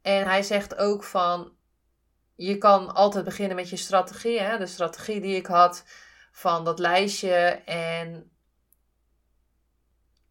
En 0.02 0.24
hij 0.24 0.44
zegt 0.44 0.78
ook 0.78 1.04
van, 1.04 1.52
je 2.36 2.58
kan 2.58 2.94
altijd 2.94 3.26
beginnen 3.26 3.56
met 3.56 3.70
je 3.70 3.76
strategie. 3.76 4.40
Hè? 4.40 4.58
De 4.58 4.66
strategie 4.66 5.22
die 5.22 5.36
ik 5.36 5.46
had 5.46 5.84
van 6.38 6.66
dat 6.66 6.80
lijstje. 6.80 7.62
En 7.66 8.32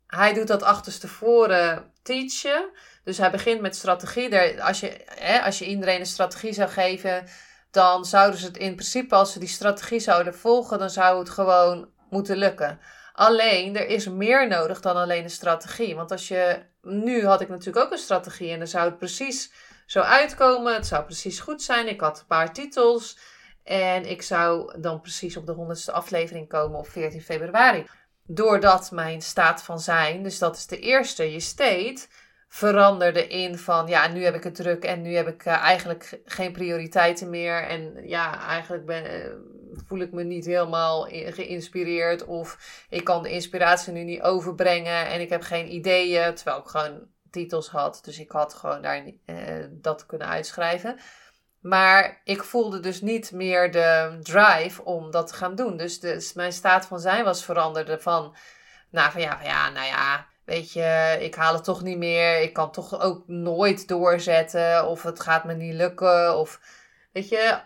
hij 0.07 0.33
doet 0.33 0.47
dat 0.47 0.63
achterstevoren 0.63 1.93
teachen. 2.03 2.71
Dus 3.05 3.19
hij 3.19 3.31
begint 3.31 3.61
met 3.61 3.77
strategie. 3.77 4.63
Als 4.63 4.81
je, 4.81 5.01
hè, 5.05 5.41
als 5.43 5.59
je 5.59 5.67
iedereen 5.67 6.01
een 6.01 6.07
strategie 6.07 6.53
zou 6.53 6.69
geven, 6.69 7.29
dan 7.71 8.05
zouden 8.05 8.41
ze 8.41 8.47
het 8.47 8.57
in 8.57 8.75
principe, 8.75 9.15
als 9.15 9.33
ze 9.33 9.39
die 9.39 9.49
strategie 9.49 10.01
zouden 10.01 10.35
volgen, 10.35 10.79
dan 10.79 10.91
zou 10.91 11.19
het 11.19 11.31
gewoon 11.31 11.91
moeten 12.11 12.37
lukken. 12.37 12.81
Alleen, 13.13 13.77
er 13.77 13.87
is 13.87 14.09
meer 14.09 14.49
nodig 14.49 14.81
dan 14.81 14.97
alleen 14.97 15.25
een 15.25 15.31
strategie. 15.31 15.95
Want 15.95 16.11
als 16.11 16.29
je, 16.29 16.63
nu 16.83 17.27
had 17.27 17.41
ik 17.41 17.49
natuurlijk 17.49 17.87
ook 17.87 17.93
een 17.93 17.99
strategie 17.99 18.53
en 18.53 18.59
dan 18.59 18.69
zou 18.69 18.85
het 18.85 18.99
precies 18.99 19.53
zo 19.87 20.01
uitkomen. 20.01 20.75
Het 20.75 20.87
zou 20.87 21.05
precies 21.05 21.41
goed 21.41 21.63
zijn. 21.63 21.89
Ik 21.89 22.01
had 22.01 22.19
een 22.19 22.27
paar 22.27 22.53
titels. 22.53 23.19
En 23.67 24.05
ik 24.05 24.23
zou 24.23 24.81
dan 24.81 25.01
precies 25.01 25.37
op 25.37 25.47
de 25.47 25.53
honderdste 25.53 25.93
aflevering 25.93 26.49
komen 26.49 26.79
op 26.79 26.89
14 26.89 27.23
februari. 27.23 27.87
Doordat 28.27 28.91
mijn 28.91 29.23
staat 29.23 29.63
van 29.63 29.81
zijn, 29.81 30.23
dus 30.23 30.39
dat 30.39 30.57
is 30.57 30.67
de 30.67 30.79
eerste, 30.79 31.33
je 31.33 31.41
state, 31.41 32.07
veranderde 32.49 33.27
in 33.27 33.59
van 33.59 33.87
ja, 33.87 34.09
nu 34.09 34.25
heb 34.25 34.35
ik 34.35 34.45
het 34.45 34.55
druk 34.55 34.85
en 34.85 35.03
nu 35.03 35.15
heb 35.15 35.29
ik 35.29 35.45
uh, 35.45 35.53
eigenlijk 35.53 36.21
geen 36.25 36.53
prioriteiten 36.53 37.31
meer. 37.31 37.63
En 37.63 38.09
ja, 38.09 38.47
eigenlijk 38.49 38.87
ben, 38.87 39.05
uh, 39.05 39.33
voel 39.87 40.01
ik 40.01 40.13
me 40.13 40.23
niet 40.23 40.47
helemaal 40.47 41.03
geïnspireerd 41.11 42.25
of 42.25 42.59
ik 42.89 43.05
kan 43.05 43.23
de 43.23 43.31
inspiratie 43.31 43.93
nu 43.93 44.03
niet 44.03 44.23
overbrengen 44.23 45.07
en 45.07 45.21
ik 45.21 45.29
heb 45.29 45.43
geen 45.43 45.73
ideeën, 45.73 46.35
terwijl 46.35 46.59
ik 46.59 46.67
gewoon 46.67 47.01
titels 47.31 47.69
had. 47.69 48.01
Dus 48.03 48.19
ik 48.19 48.31
had 48.31 48.55
gewoon 48.55 48.83
daar 48.83 49.05
uh, 49.27 49.65
dat 49.71 50.07
kunnen 50.07 50.29
uitschrijven. 50.29 50.99
Maar 51.67 52.21
ik 52.25 52.45
voelde 52.45 52.81
dus 52.81 53.01
niet 53.01 53.33
meer 53.33 53.71
de 53.71 54.19
drive 54.23 54.85
om 54.85 55.11
dat 55.11 55.27
te 55.27 55.35
gaan 55.35 55.55
doen. 55.55 55.77
Dus 55.77 56.01
de, 56.01 56.31
mijn 56.35 56.53
staat 56.53 56.87
van 56.87 57.01
zijn 57.01 57.25
was 57.25 57.45
veranderd 57.45 58.03
van, 58.03 58.37
nou, 58.91 59.11
van 59.11 59.21
ja, 59.21 59.41
ja, 59.43 59.71
nou 59.71 59.87
ja, 59.87 60.27
weet 60.45 60.73
je, 60.73 61.17
ik 61.21 61.35
haal 61.35 61.55
het 61.55 61.65
toch 61.65 61.83
niet 61.83 61.99
meer. 61.99 62.41
Ik 62.41 62.53
kan 62.53 62.71
toch 62.73 63.01
ook 63.01 63.23
nooit 63.27 63.89
doorzetten. 63.89 64.87
Of 64.87 65.03
het 65.03 65.21
gaat 65.21 65.45
me 65.45 65.55
niet 65.55 65.75
lukken. 65.75 66.39
Of 66.39 66.61
weet 67.13 67.29
je. 67.29 67.59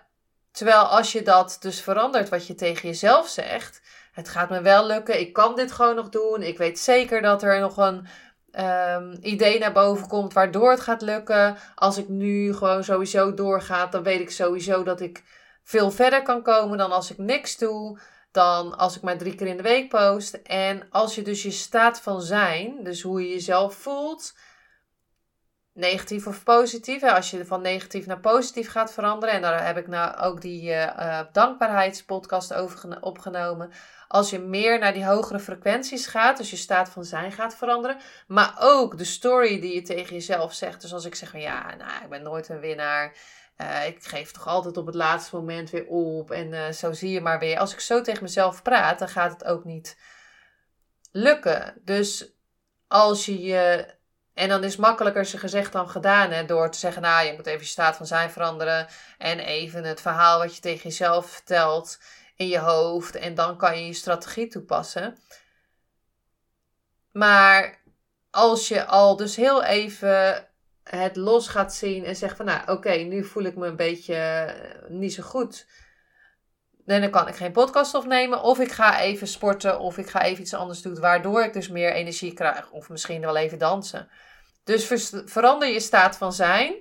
Terwijl 0.50 0.82
als 0.82 1.12
je 1.12 1.22
dat 1.22 1.56
dus 1.60 1.80
verandert, 1.80 2.28
wat 2.28 2.46
je 2.46 2.54
tegen 2.54 2.88
jezelf 2.88 3.28
zegt. 3.28 3.80
Het 4.12 4.28
gaat 4.28 4.50
me 4.50 4.60
wel 4.60 4.86
lukken. 4.86 5.20
Ik 5.20 5.32
kan 5.32 5.56
dit 5.56 5.72
gewoon 5.72 5.94
nog 5.96 6.08
doen. 6.08 6.42
Ik 6.42 6.58
weet 6.58 6.78
zeker 6.78 7.22
dat 7.22 7.42
er 7.42 7.60
nog 7.60 7.76
een 7.76 8.06
um, 8.52 9.18
idee 9.20 9.58
naar 9.58 9.72
boven 9.72 10.08
komt 10.08 10.32
waardoor 10.32 10.70
het 10.70 10.80
gaat 10.80 11.02
lukken. 11.02 11.56
Als 11.74 11.98
ik 11.98 12.08
nu 12.08 12.54
gewoon 12.54 12.84
sowieso 12.84 13.34
doorga, 13.34 13.86
dan 13.86 14.02
weet 14.02 14.20
ik 14.20 14.30
sowieso 14.30 14.82
dat 14.82 15.00
ik 15.00 15.22
veel 15.62 15.90
verder 15.90 16.22
kan 16.22 16.42
komen 16.42 16.78
dan 16.78 16.92
als 16.92 17.10
ik 17.10 17.18
niks 17.18 17.58
doe. 17.58 17.98
Dan 18.32 18.78
als 18.78 18.96
ik 18.96 19.02
maar 19.02 19.18
drie 19.18 19.34
keer 19.34 19.46
in 19.46 19.56
de 19.56 19.62
week 19.62 19.88
post. 19.88 20.34
En 20.34 20.86
als 20.90 21.14
je 21.14 21.22
dus 21.22 21.42
je 21.42 21.50
staat 21.50 22.00
van 22.00 22.22
zijn, 22.22 22.84
dus 22.84 23.02
hoe 23.02 23.22
je 23.22 23.28
jezelf 23.28 23.74
voelt, 23.74 24.34
negatief 25.80 26.26
of 26.26 26.42
positief. 26.42 27.02
Als 27.02 27.30
je 27.30 27.44
van 27.44 27.62
negatief 27.62 28.06
naar 28.06 28.20
positief 28.20 28.70
gaat 28.70 28.92
veranderen. 28.92 29.34
En 29.34 29.42
daar 29.42 29.66
heb 29.66 29.76
ik 29.76 29.86
nou 29.86 30.16
ook 30.16 30.40
die 30.40 30.70
uh, 30.70 31.20
dankbaarheidspodcast 31.32 32.54
over 32.54 33.02
opgenomen. 33.02 33.70
Als 34.08 34.30
je 34.30 34.38
meer 34.38 34.78
naar 34.78 34.92
die 34.92 35.06
hogere 35.06 35.38
frequenties 35.38 36.06
gaat, 36.06 36.36
dus 36.36 36.50
je 36.50 36.56
staat 36.56 36.88
van 36.88 37.04
zijn 37.04 37.32
gaat 37.32 37.56
veranderen. 37.56 37.96
Maar 38.26 38.56
ook 38.58 38.98
de 38.98 39.04
story 39.04 39.60
die 39.60 39.74
je 39.74 39.82
tegen 39.82 40.14
jezelf 40.14 40.54
zegt. 40.54 40.80
Dus 40.80 40.92
als 40.92 41.04
ik 41.04 41.14
zeg 41.14 41.30
van 41.30 41.40
ja, 41.40 41.74
nou, 41.74 42.02
ik 42.02 42.08
ben 42.08 42.22
nooit 42.22 42.48
een 42.48 42.60
winnaar. 42.60 43.16
Uh, 43.56 43.86
ik 43.86 44.04
geef 44.04 44.30
toch 44.32 44.46
altijd 44.46 44.76
op 44.76 44.86
het 44.86 44.94
laatste 44.94 45.36
moment 45.36 45.70
weer 45.70 45.86
op. 45.86 46.30
En 46.30 46.74
zo 46.74 46.92
zie 46.92 47.10
je 47.10 47.20
maar 47.20 47.38
weer. 47.38 47.58
Als 47.58 47.72
ik 47.72 47.80
zo 47.80 48.00
tegen 48.00 48.22
mezelf 48.22 48.62
praat, 48.62 48.98
dan 48.98 49.08
gaat 49.08 49.32
het 49.32 49.44
ook 49.44 49.64
niet 49.64 49.98
lukken. 51.12 51.74
Dus 51.84 52.32
als 52.88 53.24
je 53.24 53.40
je. 53.42 53.98
En 54.40 54.48
dan 54.48 54.64
is 54.64 54.76
makkelijker 54.76 55.24
ze 55.24 55.38
gezegd 55.38 55.72
dan 55.72 55.88
gedaan. 55.88 56.30
Hè, 56.30 56.44
door 56.44 56.70
te 56.70 56.78
zeggen, 56.78 57.02
nou, 57.02 57.26
je 57.26 57.32
moet 57.32 57.46
even 57.46 57.60
je 57.60 57.66
staat 57.66 57.96
van 57.96 58.06
zijn 58.06 58.30
veranderen. 58.30 58.86
En 59.18 59.38
even 59.38 59.84
het 59.84 60.00
verhaal 60.00 60.38
wat 60.38 60.54
je 60.54 60.60
tegen 60.60 60.82
jezelf 60.82 61.30
vertelt 61.30 61.98
in 62.36 62.48
je 62.48 62.58
hoofd. 62.58 63.16
En 63.16 63.34
dan 63.34 63.56
kan 63.56 63.78
je 63.78 63.86
je 63.86 63.92
strategie 63.92 64.48
toepassen. 64.48 65.18
Maar 67.12 67.78
als 68.30 68.68
je 68.68 68.84
al 68.84 69.16
dus 69.16 69.36
heel 69.36 69.62
even 69.64 70.48
het 70.82 71.16
los 71.16 71.48
gaat 71.48 71.74
zien 71.74 72.04
en 72.04 72.16
zegt 72.16 72.36
van 72.36 72.46
nou 72.46 72.70
oké, 72.70 72.92
nu 72.92 73.24
voel 73.24 73.44
ik 73.44 73.56
me 73.56 73.66
een 73.66 73.76
beetje 73.76 74.14
eh, 74.14 74.90
niet 74.90 75.14
zo 75.14 75.22
goed. 75.22 75.66
Dan 76.98 77.10
kan 77.10 77.28
ik 77.28 77.34
geen 77.34 77.52
podcast 77.52 77.94
opnemen. 77.94 78.42
Of 78.42 78.58
ik 78.58 78.72
ga 78.72 79.00
even 79.00 79.26
sporten. 79.26 79.78
Of 79.78 79.98
ik 79.98 80.08
ga 80.08 80.22
even 80.22 80.42
iets 80.42 80.54
anders 80.54 80.82
doen. 80.82 81.00
Waardoor 81.00 81.44
ik 81.44 81.52
dus 81.52 81.68
meer 81.68 81.92
energie 81.92 82.32
krijg. 82.32 82.70
Of 82.70 82.88
misschien 82.88 83.20
wel 83.20 83.36
even 83.36 83.58
dansen. 83.58 84.08
Dus 84.64 84.86
verander 85.24 85.68
je 85.68 85.80
staat 85.80 86.16
van 86.16 86.32
zijn. 86.32 86.74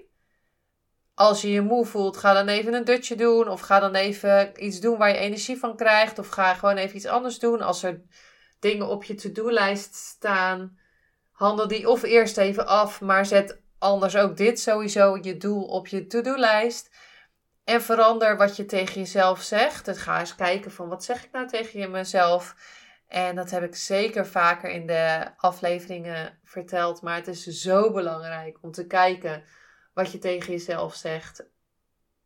Als 1.14 1.42
je 1.42 1.52
je 1.52 1.62
moe 1.62 1.86
voelt, 1.86 2.18
ga 2.18 2.34
dan 2.34 2.48
even 2.48 2.74
een 2.74 2.86
dutje 2.86 3.16
doen. 3.16 3.48
Of 3.48 3.62
ga 3.62 3.80
dan 3.80 3.96
even 3.96 4.66
iets 4.66 4.80
doen 4.80 4.98
waar 4.98 5.10
je 5.10 5.18
energie 5.18 5.60
van 5.60 5.76
krijgt. 5.76 6.20
Of 6.20 6.28
ga 6.28 6.54
gewoon 6.54 6.78
even 6.78 6.96
iets 6.96 7.06
anders 7.06 7.40
doen. 7.40 7.62
Als 7.62 7.84
er 7.84 8.02
dingen 8.60 8.88
op 8.88 9.04
je 9.04 9.16
to-do-lijst 9.16 9.96
staan, 9.96 10.80
handel 11.32 11.68
die 11.68 11.90
of 11.90 12.04
eerst 12.04 12.38
even 12.38 12.68
af. 12.68 13.02
Maar 13.02 13.26
zet 13.26 13.62
anders 13.80 14.16
ook 14.16 14.38
dit 14.38 14.60
sowieso 14.60 15.18
je 15.22 15.38
doel 15.38 15.64
op 15.64 15.88
je 15.88 16.08
to-do-lijst. 16.08 16.90
En 17.70 17.82
verander 17.82 18.38
wat 18.38 18.56
je 18.56 18.66
tegen 18.66 19.02
jezelf 19.02 19.42
zegt. 19.42 19.86
Dus 19.86 19.98
ga 19.98 20.20
eens 20.20 20.36
kijken 20.36 20.72
van 20.72 20.90
wat 20.90 21.04
zeg 21.04 21.24
ik 21.24 21.32
nou 21.32 21.48
tegen 21.48 21.92
mezelf. 21.92 22.56
En 23.08 23.36
dat 23.36 23.50
heb 23.50 23.64
ik 23.64 23.76
zeker 23.76 24.28
vaker 24.28 24.70
in 24.70 24.88
de 24.88 25.32
afleveringen 25.38 26.40
verteld. 26.44 27.02
Maar 27.02 27.16
het 27.16 27.28
is 27.28 27.44
zo 27.44 27.92
belangrijk 27.92 28.58
om 28.62 28.72
te 28.72 28.88
kijken 28.88 29.44
wat 29.94 30.12
je 30.12 30.18
tegen 30.18 30.52
jezelf 30.52 30.96
zegt. 30.96 31.46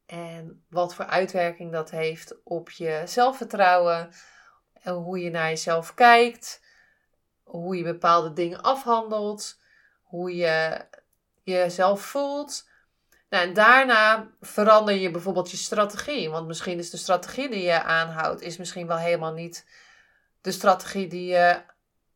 En 0.05 0.65
wat 0.69 0.95
voor 0.95 1.05
uitwerking 1.05 1.71
dat 1.71 1.91
heeft 1.91 2.43
op 2.43 2.69
je 2.69 3.01
zelfvertrouwen. 3.05 4.09
En 4.73 4.93
hoe 4.93 5.19
je 5.19 5.29
naar 5.29 5.49
jezelf 5.49 5.93
kijkt. 5.93 6.61
Hoe 7.43 7.77
je 7.77 7.83
bepaalde 7.83 8.33
dingen 8.33 8.61
afhandelt. 8.61 9.59
Hoe 10.01 10.35
je 10.35 10.85
jezelf 11.43 12.01
voelt. 12.01 12.71
Nou, 13.33 13.47
en 13.47 13.53
daarna 13.53 14.27
verander 14.41 14.95
je 14.95 15.11
bijvoorbeeld 15.11 15.51
je 15.51 15.57
strategie. 15.57 16.29
Want 16.29 16.47
misschien 16.47 16.77
is 16.77 16.89
de 16.89 16.97
strategie 16.97 17.49
die 17.49 17.63
je 17.63 17.83
aanhoudt, 17.83 18.41
is 18.41 18.57
misschien 18.57 18.87
wel 18.87 18.97
helemaal 18.97 19.33
niet 19.33 19.65
de 20.41 20.51
strategie 20.51 21.07
die 21.07 21.25
je 21.25 21.61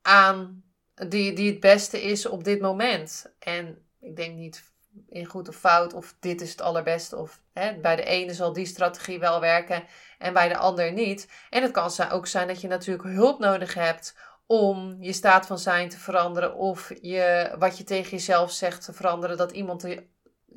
aan 0.02 0.64
die, 0.94 1.34
die 1.34 1.52
het 1.52 1.60
beste 1.60 2.02
is 2.02 2.26
op 2.26 2.44
dit 2.44 2.62
moment. 2.62 3.34
En 3.40 3.86
ik 4.00 4.16
denk 4.16 4.36
niet 4.36 4.64
in 5.10 5.26
goed 5.26 5.48
of 5.48 5.56
fout 5.56 5.94
of 5.94 6.16
dit 6.20 6.42
is 6.42 6.52
het 6.52 6.62
allerbeste. 6.62 7.18
Of 7.18 7.42
hè, 7.54 7.74
bij 7.74 7.96
de 7.96 8.04
ene 8.04 8.34
zal 8.34 8.54
die 8.54 8.66
strategie 8.66 9.20
wel 9.20 9.40
werken 9.40 9.84
en 10.18 10.34
bij 10.34 10.48
de 10.48 10.58
ander 10.58 10.92
niet. 10.92 11.30
En 11.50 11.62
het 11.62 11.72
kan 11.72 11.92
ook 12.12 12.28
zijn 12.28 12.48
dat 12.48 12.62
je 12.62 12.68
natuurlijk 12.68 13.08
hulp 13.08 13.40
nodig 13.40 13.74
hebt 13.74 14.16
om 14.46 14.98
je 15.00 15.14
staat 15.14 15.46
van 15.46 15.60
zijn 15.60 15.90
te 15.90 15.98
veranderen. 15.98 16.56
Of 16.56 16.92
je, 17.02 17.56
wat 17.60 17.78
je 17.78 17.84
tegen 17.84 18.12
jezelf 18.12 18.52
zegt 18.52 18.86
te 18.86 18.94
veranderen. 18.94 19.38
Dat 19.38 19.52
iemand 19.52 19.84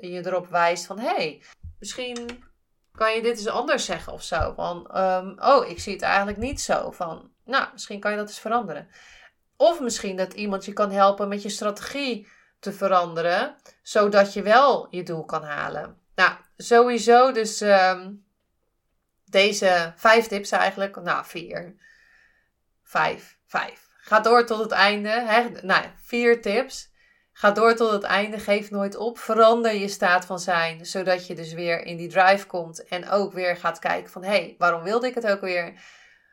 je, 0.00 0.26
erop 0.26 0.48
wijst 0.48 0.86
van 0.86 0.98
hé, 0.98 1.14
hey, 1.14 1.42
misschien 1.78 2.44
kan 2.92 3.14
je 3.14 3.22
dit 3.22 3.38
eens 3.38 3.46
anders 3.46 3.84
zeggen 3.84 4.12
of 4.12 4.22
zo. 4.22 4.52
Van 4.52 4.98
um, 4.98 5.36
oh, 5.38 5.68
ik 5.68 5.80
zie 5.80 5.92
het 5.92 6.02
eigenlijk 6.02 6.38
niet 6.38 6.60
zo. 6.60 6.90
Van 6.90 7.30
nou, 7.44 7.68
misschien 7.72 8.00
kan 8.00 8.10
je 8.10 8.16
dat 8.16 8.28
eens 8.28 8.38
veranderen. 8.38 8.88
Of 9.56 9.80
misschien 9.80 10.16
dat 10.16 10.32
iemand 10.32 10.64
je 10.64 10.72
kan 10.72 10.90
helpen 10.90 11.28
met 11.28 11.42
je 11.42 11.48
strategie 11.48 12.28
te 12.58 12.72
veranderen, 12.72 13.56
zodat 13.82 14.32
je 14.32 14.42
wel 14.42 14.86
je 14.90 15.02
doel 15.02 15.24
kan 15.24 15.42
halen. 15.42 15.98
Nou, 16.14 16.32
sowieso 16.56 17.32
dus 17.32 17.60
um, 17.60 18.24
deze 19.24 19.92
vijf 19.96 20.26
tips 20.26 20.50
eigenlijk. 20.50 21.02
Nou, 21.02 21.24
vier. 21.24 21.76
Vijf. 22.82 23.38
Vijf. 23.46 23.88
Ga 24.00 24.20
door 24.20 24.46
tot 24.46 24.58
het 24.58 24.70
einde. 24.70 25.08
Hè? 25.08 25.48
Nou, 25.62 25.84
vier 25.96 26.42
tips. 26.42 26.89
Ga 27.40 27.50
door 27.50 27.74
tot 27.74 27.90
het 27.90 28.02
einde. 28.02 28.38
Geef 28.38 28.70
nooit 28.70 28.96
op. 28.96 29.18
Verander 29.18 29.74
je 29.74 29.88
staat 29.88 30.24
van 30.24 30.38
zijn, 30.38 30.86
zodat 30.86 31.26
je 31.26 31.34
dus 31.34 31.52
weer 31.52 31.84
in 31.84 31.96
die 31.96 32.08
drive 32.08 32.46
komt 32.46 32.84
en 32.84 33.08
ook 33.08 33.32
weer 33.32 33.56
gaat 33.56 33.78
kijken 33.78 34.10
van, 34.10 34.22
hé, 34.22 34.28
hey, 34.28 34.54
waarom 34.58 34.82
wilde 34.82 35.06
ik 35.06 35.14
het 35.14 35.26
ook 35.26 35.40
weer? 35.40 35.80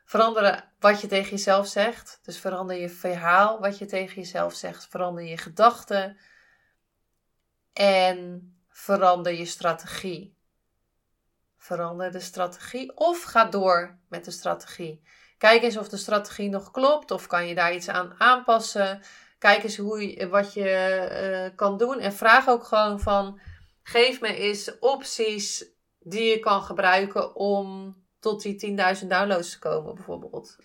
Veranderen 0.05 0.63
wat 0.79 1.01
je 1.01 1.07
tegen 1.07 1.29
jezelf 1.29 1.67
zegt. 1.67 2.19
Dus 2.23 2.39
verander 2.39 2.77
je 2.77 2.89
verhaal 2.89 3.59
wat 3.59 3.77
je 3.77 3.85
tegen 3.85 4.15
jezelf 4.15 4.53
zegt. 4.53 4.87
Verander 4.87 5.23
je 5.23 5.37
gedachten. 5.37 6.17
En 7.73 8.51
verander 8.69 9.33
je 9.33 9.45
strategie. 9.45 10.37
Verander 11.57 12.11
de 12.11 12.19
strategie 12.19 12.97
of 12.97 13.23
ga 13.23 13.45
door 13.45 13.97
met 14.09 14.25
de 14.25 14.31
strategie. 14.31 15.03
Kijk 15.37 15.61
eens 15.61 15.77
of 15.77 15.89
de 15.89 15.97
strategie 15.97 16.49
nog 16.49 16.71
klopt 16.71 17.11
of 17.11 17.27
kan 17.27 17.47
je 17.47 17.55
daar 17.55 17.73
iets 17.73 17.89
aan 17.89 18.15
aanpassen. 18.17 19.01
Kijk 19.37 19.63
eens 19.63 19.77
hoe 19.77 20.27
wat 20.29 20.53
je 20.53 21.49
uh, 21.49 21.55
kan 21.55 21.77
doen 21.77 21.99
en 21.99 22.13
vraag 22.13 22.47
ook 22.47 22.63
gewoon 22.63 22.99
van 22.99 23.39
geef 23.83 24.21
me 24.21 24.35
eens 24.35 24.79
opties 24.79 25.65
die 25.99 26.23
je 26.23 26.39
kan 26.39 26.61
gebruiken 26.61 27.35
om 27.35 27.95
tot 28.19 28.41
die 28.41 28.77
10.000 29.01 29.07
downloads 29.07 29.51
te 29.51 29.59
komen, 29.59 29.95
bijvoorbeeld. 29.95 30.55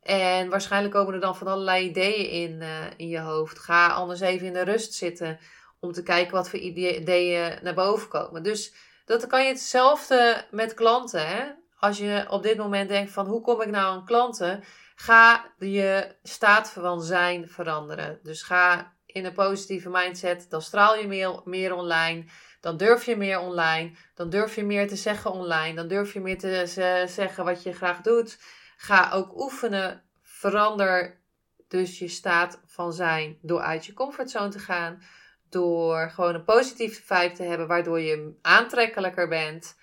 En 0.00 0.48
waarschijnlijk 0.48 0.94
komen 0.94 1.14
er 1.14 1.20
dan 1.20 1.36
van 1.36 1.46
allerlei 1.46 1.88
ideeën 1.88 2.30
in, 2.30 2.60
uh, 2.60 2.84
in 2.96 3.08
je 3.08 3.20
hoofd. 3.20 3.58
Ga 3.58 3.88
anders 3.88 4.20
even 4.20 4.46
in 4.46 4.52
de 4.52 4.62
rust 4.62 4.94
zitten 4.94 5.38
om 5.80 5.92
te 5.92 6.02
kijken 6.02 6.32
wat 6.32 6.48
voor 6.48 6.58
ideeën 6.58 7.58
naar 7.62 7.74
boven 7.74 8.08
komen. 8.08 8.42
Dus 8.42 8.74
dat 9.04 9.26
kan 9.26 9.42
je 9.42 9.48
hetzelfde 9.48 10.44
met 10.50 10.74
klanten. 10.74 11.26
Hè? 11.26 11.44
Als 11.78 11.98
je 11.98 12.26
op 12.28 12.42
dit 12.42 12.56
moment 12.56 12.88
denkt 12.88 13.10
van 13.10 13.26
hoe 13.26 13.40
kom 13.40 13.60
ik 13.60 13.70
nou 13.70 13.84
aan 13.84 14.04
klanten? 14.04 14.64
Ga 15.00 15.52
je 15.58 16.16
staat 16.22 16.70
van 16.70 17.02
zijn 17.02 17.48
veranderen. 17.48 18.18
Dus 18.22 18.42
ga 18.42 18.94
in 19.06 19.24
een 19.24 19.32
positieve 19.32 19.88
mindset. 19.90 20.46
Dan 20.50 20.62
straal 20.62 20.96
je 20.96 21.06
meer, 21.06 21.40
meer 21.44 21.74
online. 21.74 22.24
Dan 22.60 22.76
durf 22.76 23.04
je 23.04 23.16
meer 23.16 23.38
online. 23.38 23.90
Dan 24.14 24.30
durf 24.30 24.54
je 24.54 24.64
meer 24.64 24.88
te 24.88 24.96
zeggen 24.96 25.32
online. 25.32 25.74
Dan 25.74 25.88
durf 25.88 26.12
je 26.12 26.20
meer 26.20 26.38
te 26.38 26.62
zeggen 27.08 27.44
wat 27.44 27.62
je 27.62 27.72
graag 27.72 28.00
doet. 28.00 28.38
Ga 28.76 29.10
ook 29.12 29.40
oefenen. 29.40 30.02
Verander 30.22 31.20
dus 31.68 31.98
je 31.98 32.08
staat 32.08 32.60
van 32.66 32.92
zijn 32.92 33.38
door 33.42 33.60
uit 33.60 33.86
je 33.86 33.92
comfortzone 33.92 34.48
te 34.48 34.58
gaan. 34.58 35.02
Door 35.48 36.10
gewoon 36.10 36.34
een 36.34 36.44
positieve 36.44 37.02
vibe 37.02 37.34
te 37.34 37.42
hebben, 37.42 37.66
waardoor 37.66 38.00
je 38.00 38.38
aantrekkelijker 38.42 39.28
bent. 39.28 39.76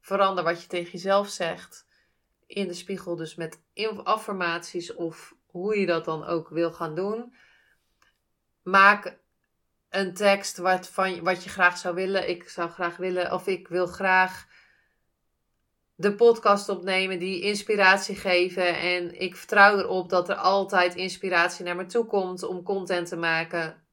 Verander 0.00 0.44
wat 0.44 0.62
je 0.62 0.68
tegen 0.68 0.92
jezelf 0.92 1.28
zegt. 1.28 1.85
In 2.46 2.68
de 2.68 2.74
spiegel, 2.74 3.16
dus 3.16 3.34
met 3.34 3.60
affirmaties 4.02 4.94
of 4.94 5.34
hoe 5.46 5.78
je 5.78 5.86
dat 5.86 6.04
dan 6.04 6.24
ook 6.24 6.48
wil 6.48 6.72
gaan 6.72 6.94
doen. 6.94 7.34
Maak 8.62 9.18
een 9.88 10.14
tekst 10.14 10.56
wat, 10.56 10.88
van, 10.88 11.22
wat 11.22 11.44
je 11.44 11.50
graag 11.50 11.78
zou 11.78 11.94
willen. 11.94 12.28
Ik 12.28 12.48
zou 12.48 12.70
graag 12.70 12.96
willen, 12.96 13.32
of 13.32 13.46
ik 13.46 13.68
wil 13.68 13.86
graag 13.86 14.46
de 15.94 16.14
podcast 16.14 16.68
opnemen 16.68 17.18
die 17.18 17.40
inspiratie 17.40 18.16
geven. 18.16 18.78
En 18.78 19.20
ik 19.20 19.36
vertrouw 19.36 19.78
erop 19.78 20.08
dat 20.08 20.28
er 20.28 20.34
altijd 20.34 20.94
inspiratie 20.94 21.64
naar 21.64 21.76
me 21.76 21.86
toe 21.86 22.04
komt 22.04 22.42
om 22.42 22.62
content 22.62 23.08
te 23.08 23.16
maken. 23.16 23.86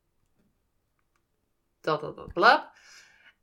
Dat, 1.81 2.01
dat, 2.01 2.15
dat. 2.33 2.72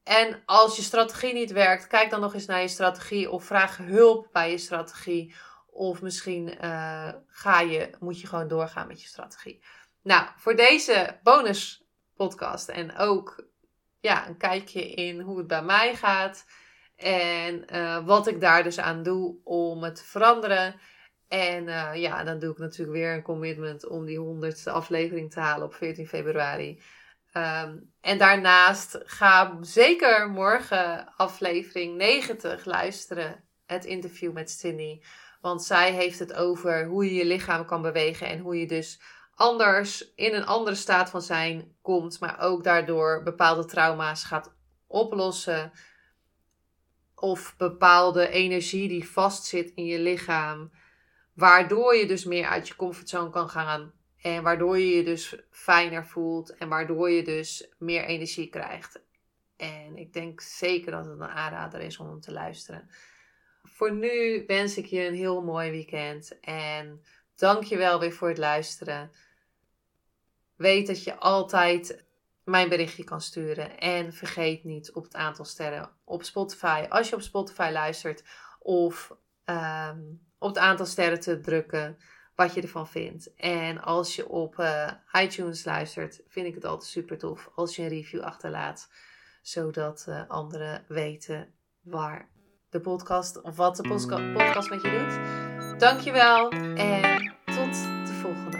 En 0.02 0.42
als 0.46 0.76
je 0.76 0.82
strategie 0.82 1.32
niet 1.32 1.52
werkt, 1.52 1.86
kijk 1.86 2.10
dan 2.10 2.20
nog 2.20 2.34
eens 2.34 2.46
naar 2.46 2.60
je 2.60 2.68
strategie 2.68 3.30
of 3.30 3.44
vraag 3.44 3.76
hulp 3.76 4.28
bij 4.32 4.50
je 4.50 4.58
strategie. 4.58 5.34
Of 5.66 6.02
misschien 6.02 6.54
uh, 6.64 7.12
ga 7.26 7.60
je, 7.60 7.90
moet 7.98 8.20
je 8.20 8.26
gewoon 8.26 8.48
doorgaan 8.48 8.86
met 8.86 9.02
je 9.02 9.08
strategie. 9.08 9.62
Nou, 10.02 10.28
voor 10.36 10.56
deze 10.56 11.18
bonus 11.22 11.84
podcast 12.14 12.68
en 12.68 12.96
ook 12.96 13.48
ja, 14.00 14.28
een 14.28 14.36
kijkje 14.36 14.90
in 14.90 15.20
hoe 15.20 15.38
het 15.38 15.46
bij 15.46 15.62
mij 15.62 15.94
gaat. 15.94 16.44
En 16.96 17.64
uh, 17.74 18.06
wat 18.06 18.26
ik 18.26 18.40
daar 18.40 18.62
dus 18.62 18.78
aan 18.78 19.02
doe 19.02 19.36
om 19.44 19.82
het 19.82 19.94
te 19.94 20.04
veranderen. 20.04 20.80
En 21.28 21.66
uh, 21.66 21.90
ja, 21.94 22.24
dan 22.24 22.38
doe 22.38 22.52
ik 22.52 22.58
natuurlijk 22.58 22.98
weer 22.98 23.14
een 23.14 23.22
commitment 23.22 23.86
om 23.88 24.04
die 24.04 24.18
honderdste 24.18 24.70
aflevering 24.70 25.30
te 25.30 25.40
halen 25.40 25.66
op 25.66 25.74
14 25.74 26.08
februari. 26.08 26.82
Um, 27.32 27.92
en 28.00 28.18
daarnaast 28.18 28.98
ga 29.04 29.58
zeker 29.60 30.30
morgen 30.30 31.14
aflevering 31.16 31.96
90 31.96 32.64
luisteren. 32.64 33.44
Het 33.66 33.84
interview 33.84 34.32
met 34.32 34.50
Cindy. 34.50 35.00
Want 35.40 35.62
zij 35.62 35.92
heeft 35.92 36.18
het 36.18 36.32
over 36.32 36.86
hoe 36.86 37.04
je 37.04 37.14
je 37.14 37.24
lichaam 37.24 37.64
kan 37.64 37.82
bewegen. 37.82 38.26
En 38.26 38.38
hoe 38.38 38.58
je 38.58 38.66
dus 38.66 39.00
anders 39.34 40.14
in 40.14 40.34
een 40.34 40.46
andere 40.46 40.76
staat 40.76 41.10
van 41.10 41.22
zijn 41.22 41.76
komt. 41.82 42.20
Maar 42.20 42.40
ook 42.40 42.64
daardoor 42.64 43.22
bepaalde 43.22 43.64
trauma's 43.64 44.24
gaat 44.24 44.54
oplossen. 44.86 45.72
Of 47.14 47.54
bepaalde 47.56 48.28
energie 48.28 48.88
die 48.88 49.08
vastzit 49.08 49.72
in 49.74 49.84
je 49.84 49.98
lichaam. 49.98 50.72
Waardoor 51.34 51.96
je 51.96 52.06
dus 52.06 52.24
meer 52.24 52.46
uit 52.46 52.68
je 52.68 52.76
comfortzone 52.76 53.30
kan 53.30 53.48
gaan 53.48 53.92
en 54.22 54.42
waardoor 54.42 54.78
je 54.78 54.96
je 54.96 55.04
dus 55.04 55.36
fijner 55.50 56.06
voelt 56.06 56.56
en 56.56 56.68
waardoor 56.68 57.10
je 57.10 57.22
dus 57.22 57.68
meer 57.78 58.04
energie 58.04 58.48
krijgt. 58.48 59.00
En 59.56 59.96
ik 59.96 60.12
denk 60.12 60.40
zeker 60.40 60.90
dat 60.92 61.04
het 61.04 61.20
een 61.20 61.28
aanrader 61.28 61.80
is 61.80 61.98
om 61.98 62.06
hem 62.06 62.20
te 62.20 62.32
luisteren. 62.32 62.90
Voor 63.62 63.92
nu 63.92 64.44
wens 64.46 64.76
ik 64.76 64.86
je 64.86 65.06
een 65.06 65.14
heel 65.14 65.42
mooi 65.42 65.70
weekend 65.70 66.40
en 66.40 67.04
dank 67.36 67.64
je 67.64 67.76
wel 67.76 68.00
weer 68.00 68.12
voor 68.12 68.28
het 68.28 68.38
luisteren. 68.38 69.10
Weet 70.56 70.86
dat 70.86 71.04
je 71.04 71.14
altijd 71.14 72.04
mijn 72.44 72.68
berichtje 72.68 73.04
kan 73.04 73.20
sturen. 73.20 73.78
En 73.78 74.12
vergeet 74.12 74.64
niet 74.64 74.92
op 74.92 75.04
het 75.04 75.14
aantal 75.14 75.44
sterren 75.44 75.90
op 76.04 76.22
Spotify. 76.22 76.86
Als 76.88 77.08
je 77.08 77.14
op 77.14 77.22
Spotify 77.22 77.70
luistert. 77.72 78.24
Of 78.58 79.16
um, 79.44 80.20
op 80.38 80.48
het 80.48 80.58
aantal 80.58 80.86
sterren 80.86 81.20
te 81.20 81.40
drukken 81.40 81.98
wat 82.34 82.54
je 82.54 82.62
ervan 82.62 82.88
vindt. 82.88 83.34
En 83.34 83.82
als 83.82 84.16
je 84.16 84.28
op 84.28 84.58
uh, 84.58 84.90
iTunes 85.12 85.64
luistert, 85.64 86.20
vind 86.28 86.46
ik 86.46 86.54
het 86.54 86.64
altijd 86.64 86.90
super 86.90 87.18
tof 87.18 87.50
als 87.54 87.76
je 87.76 87.82
een 87.82 87.88
review 87.88 88.20
achterlaat. 88.20 88.90
Zodat 89.42 90.06
uh, 90.08 90.22
anderen 90.28 90.84
weten 90.88 91.54
waar 91.80 92.28
de 92.70 92.80
podcast 92.80 93.42
of 93.42 93.56
wat 93.56 93.76
de 93.76 93.88
podcast 94.32 94.70
met 94.70 94.82
je 94.82 94.90
doet. 94.90 95.78
Dankjewel 95.80 96.50
en 96.74 97.34
tot 97.44 97.72
de 98.06 98.18
volgende 98.22 98.59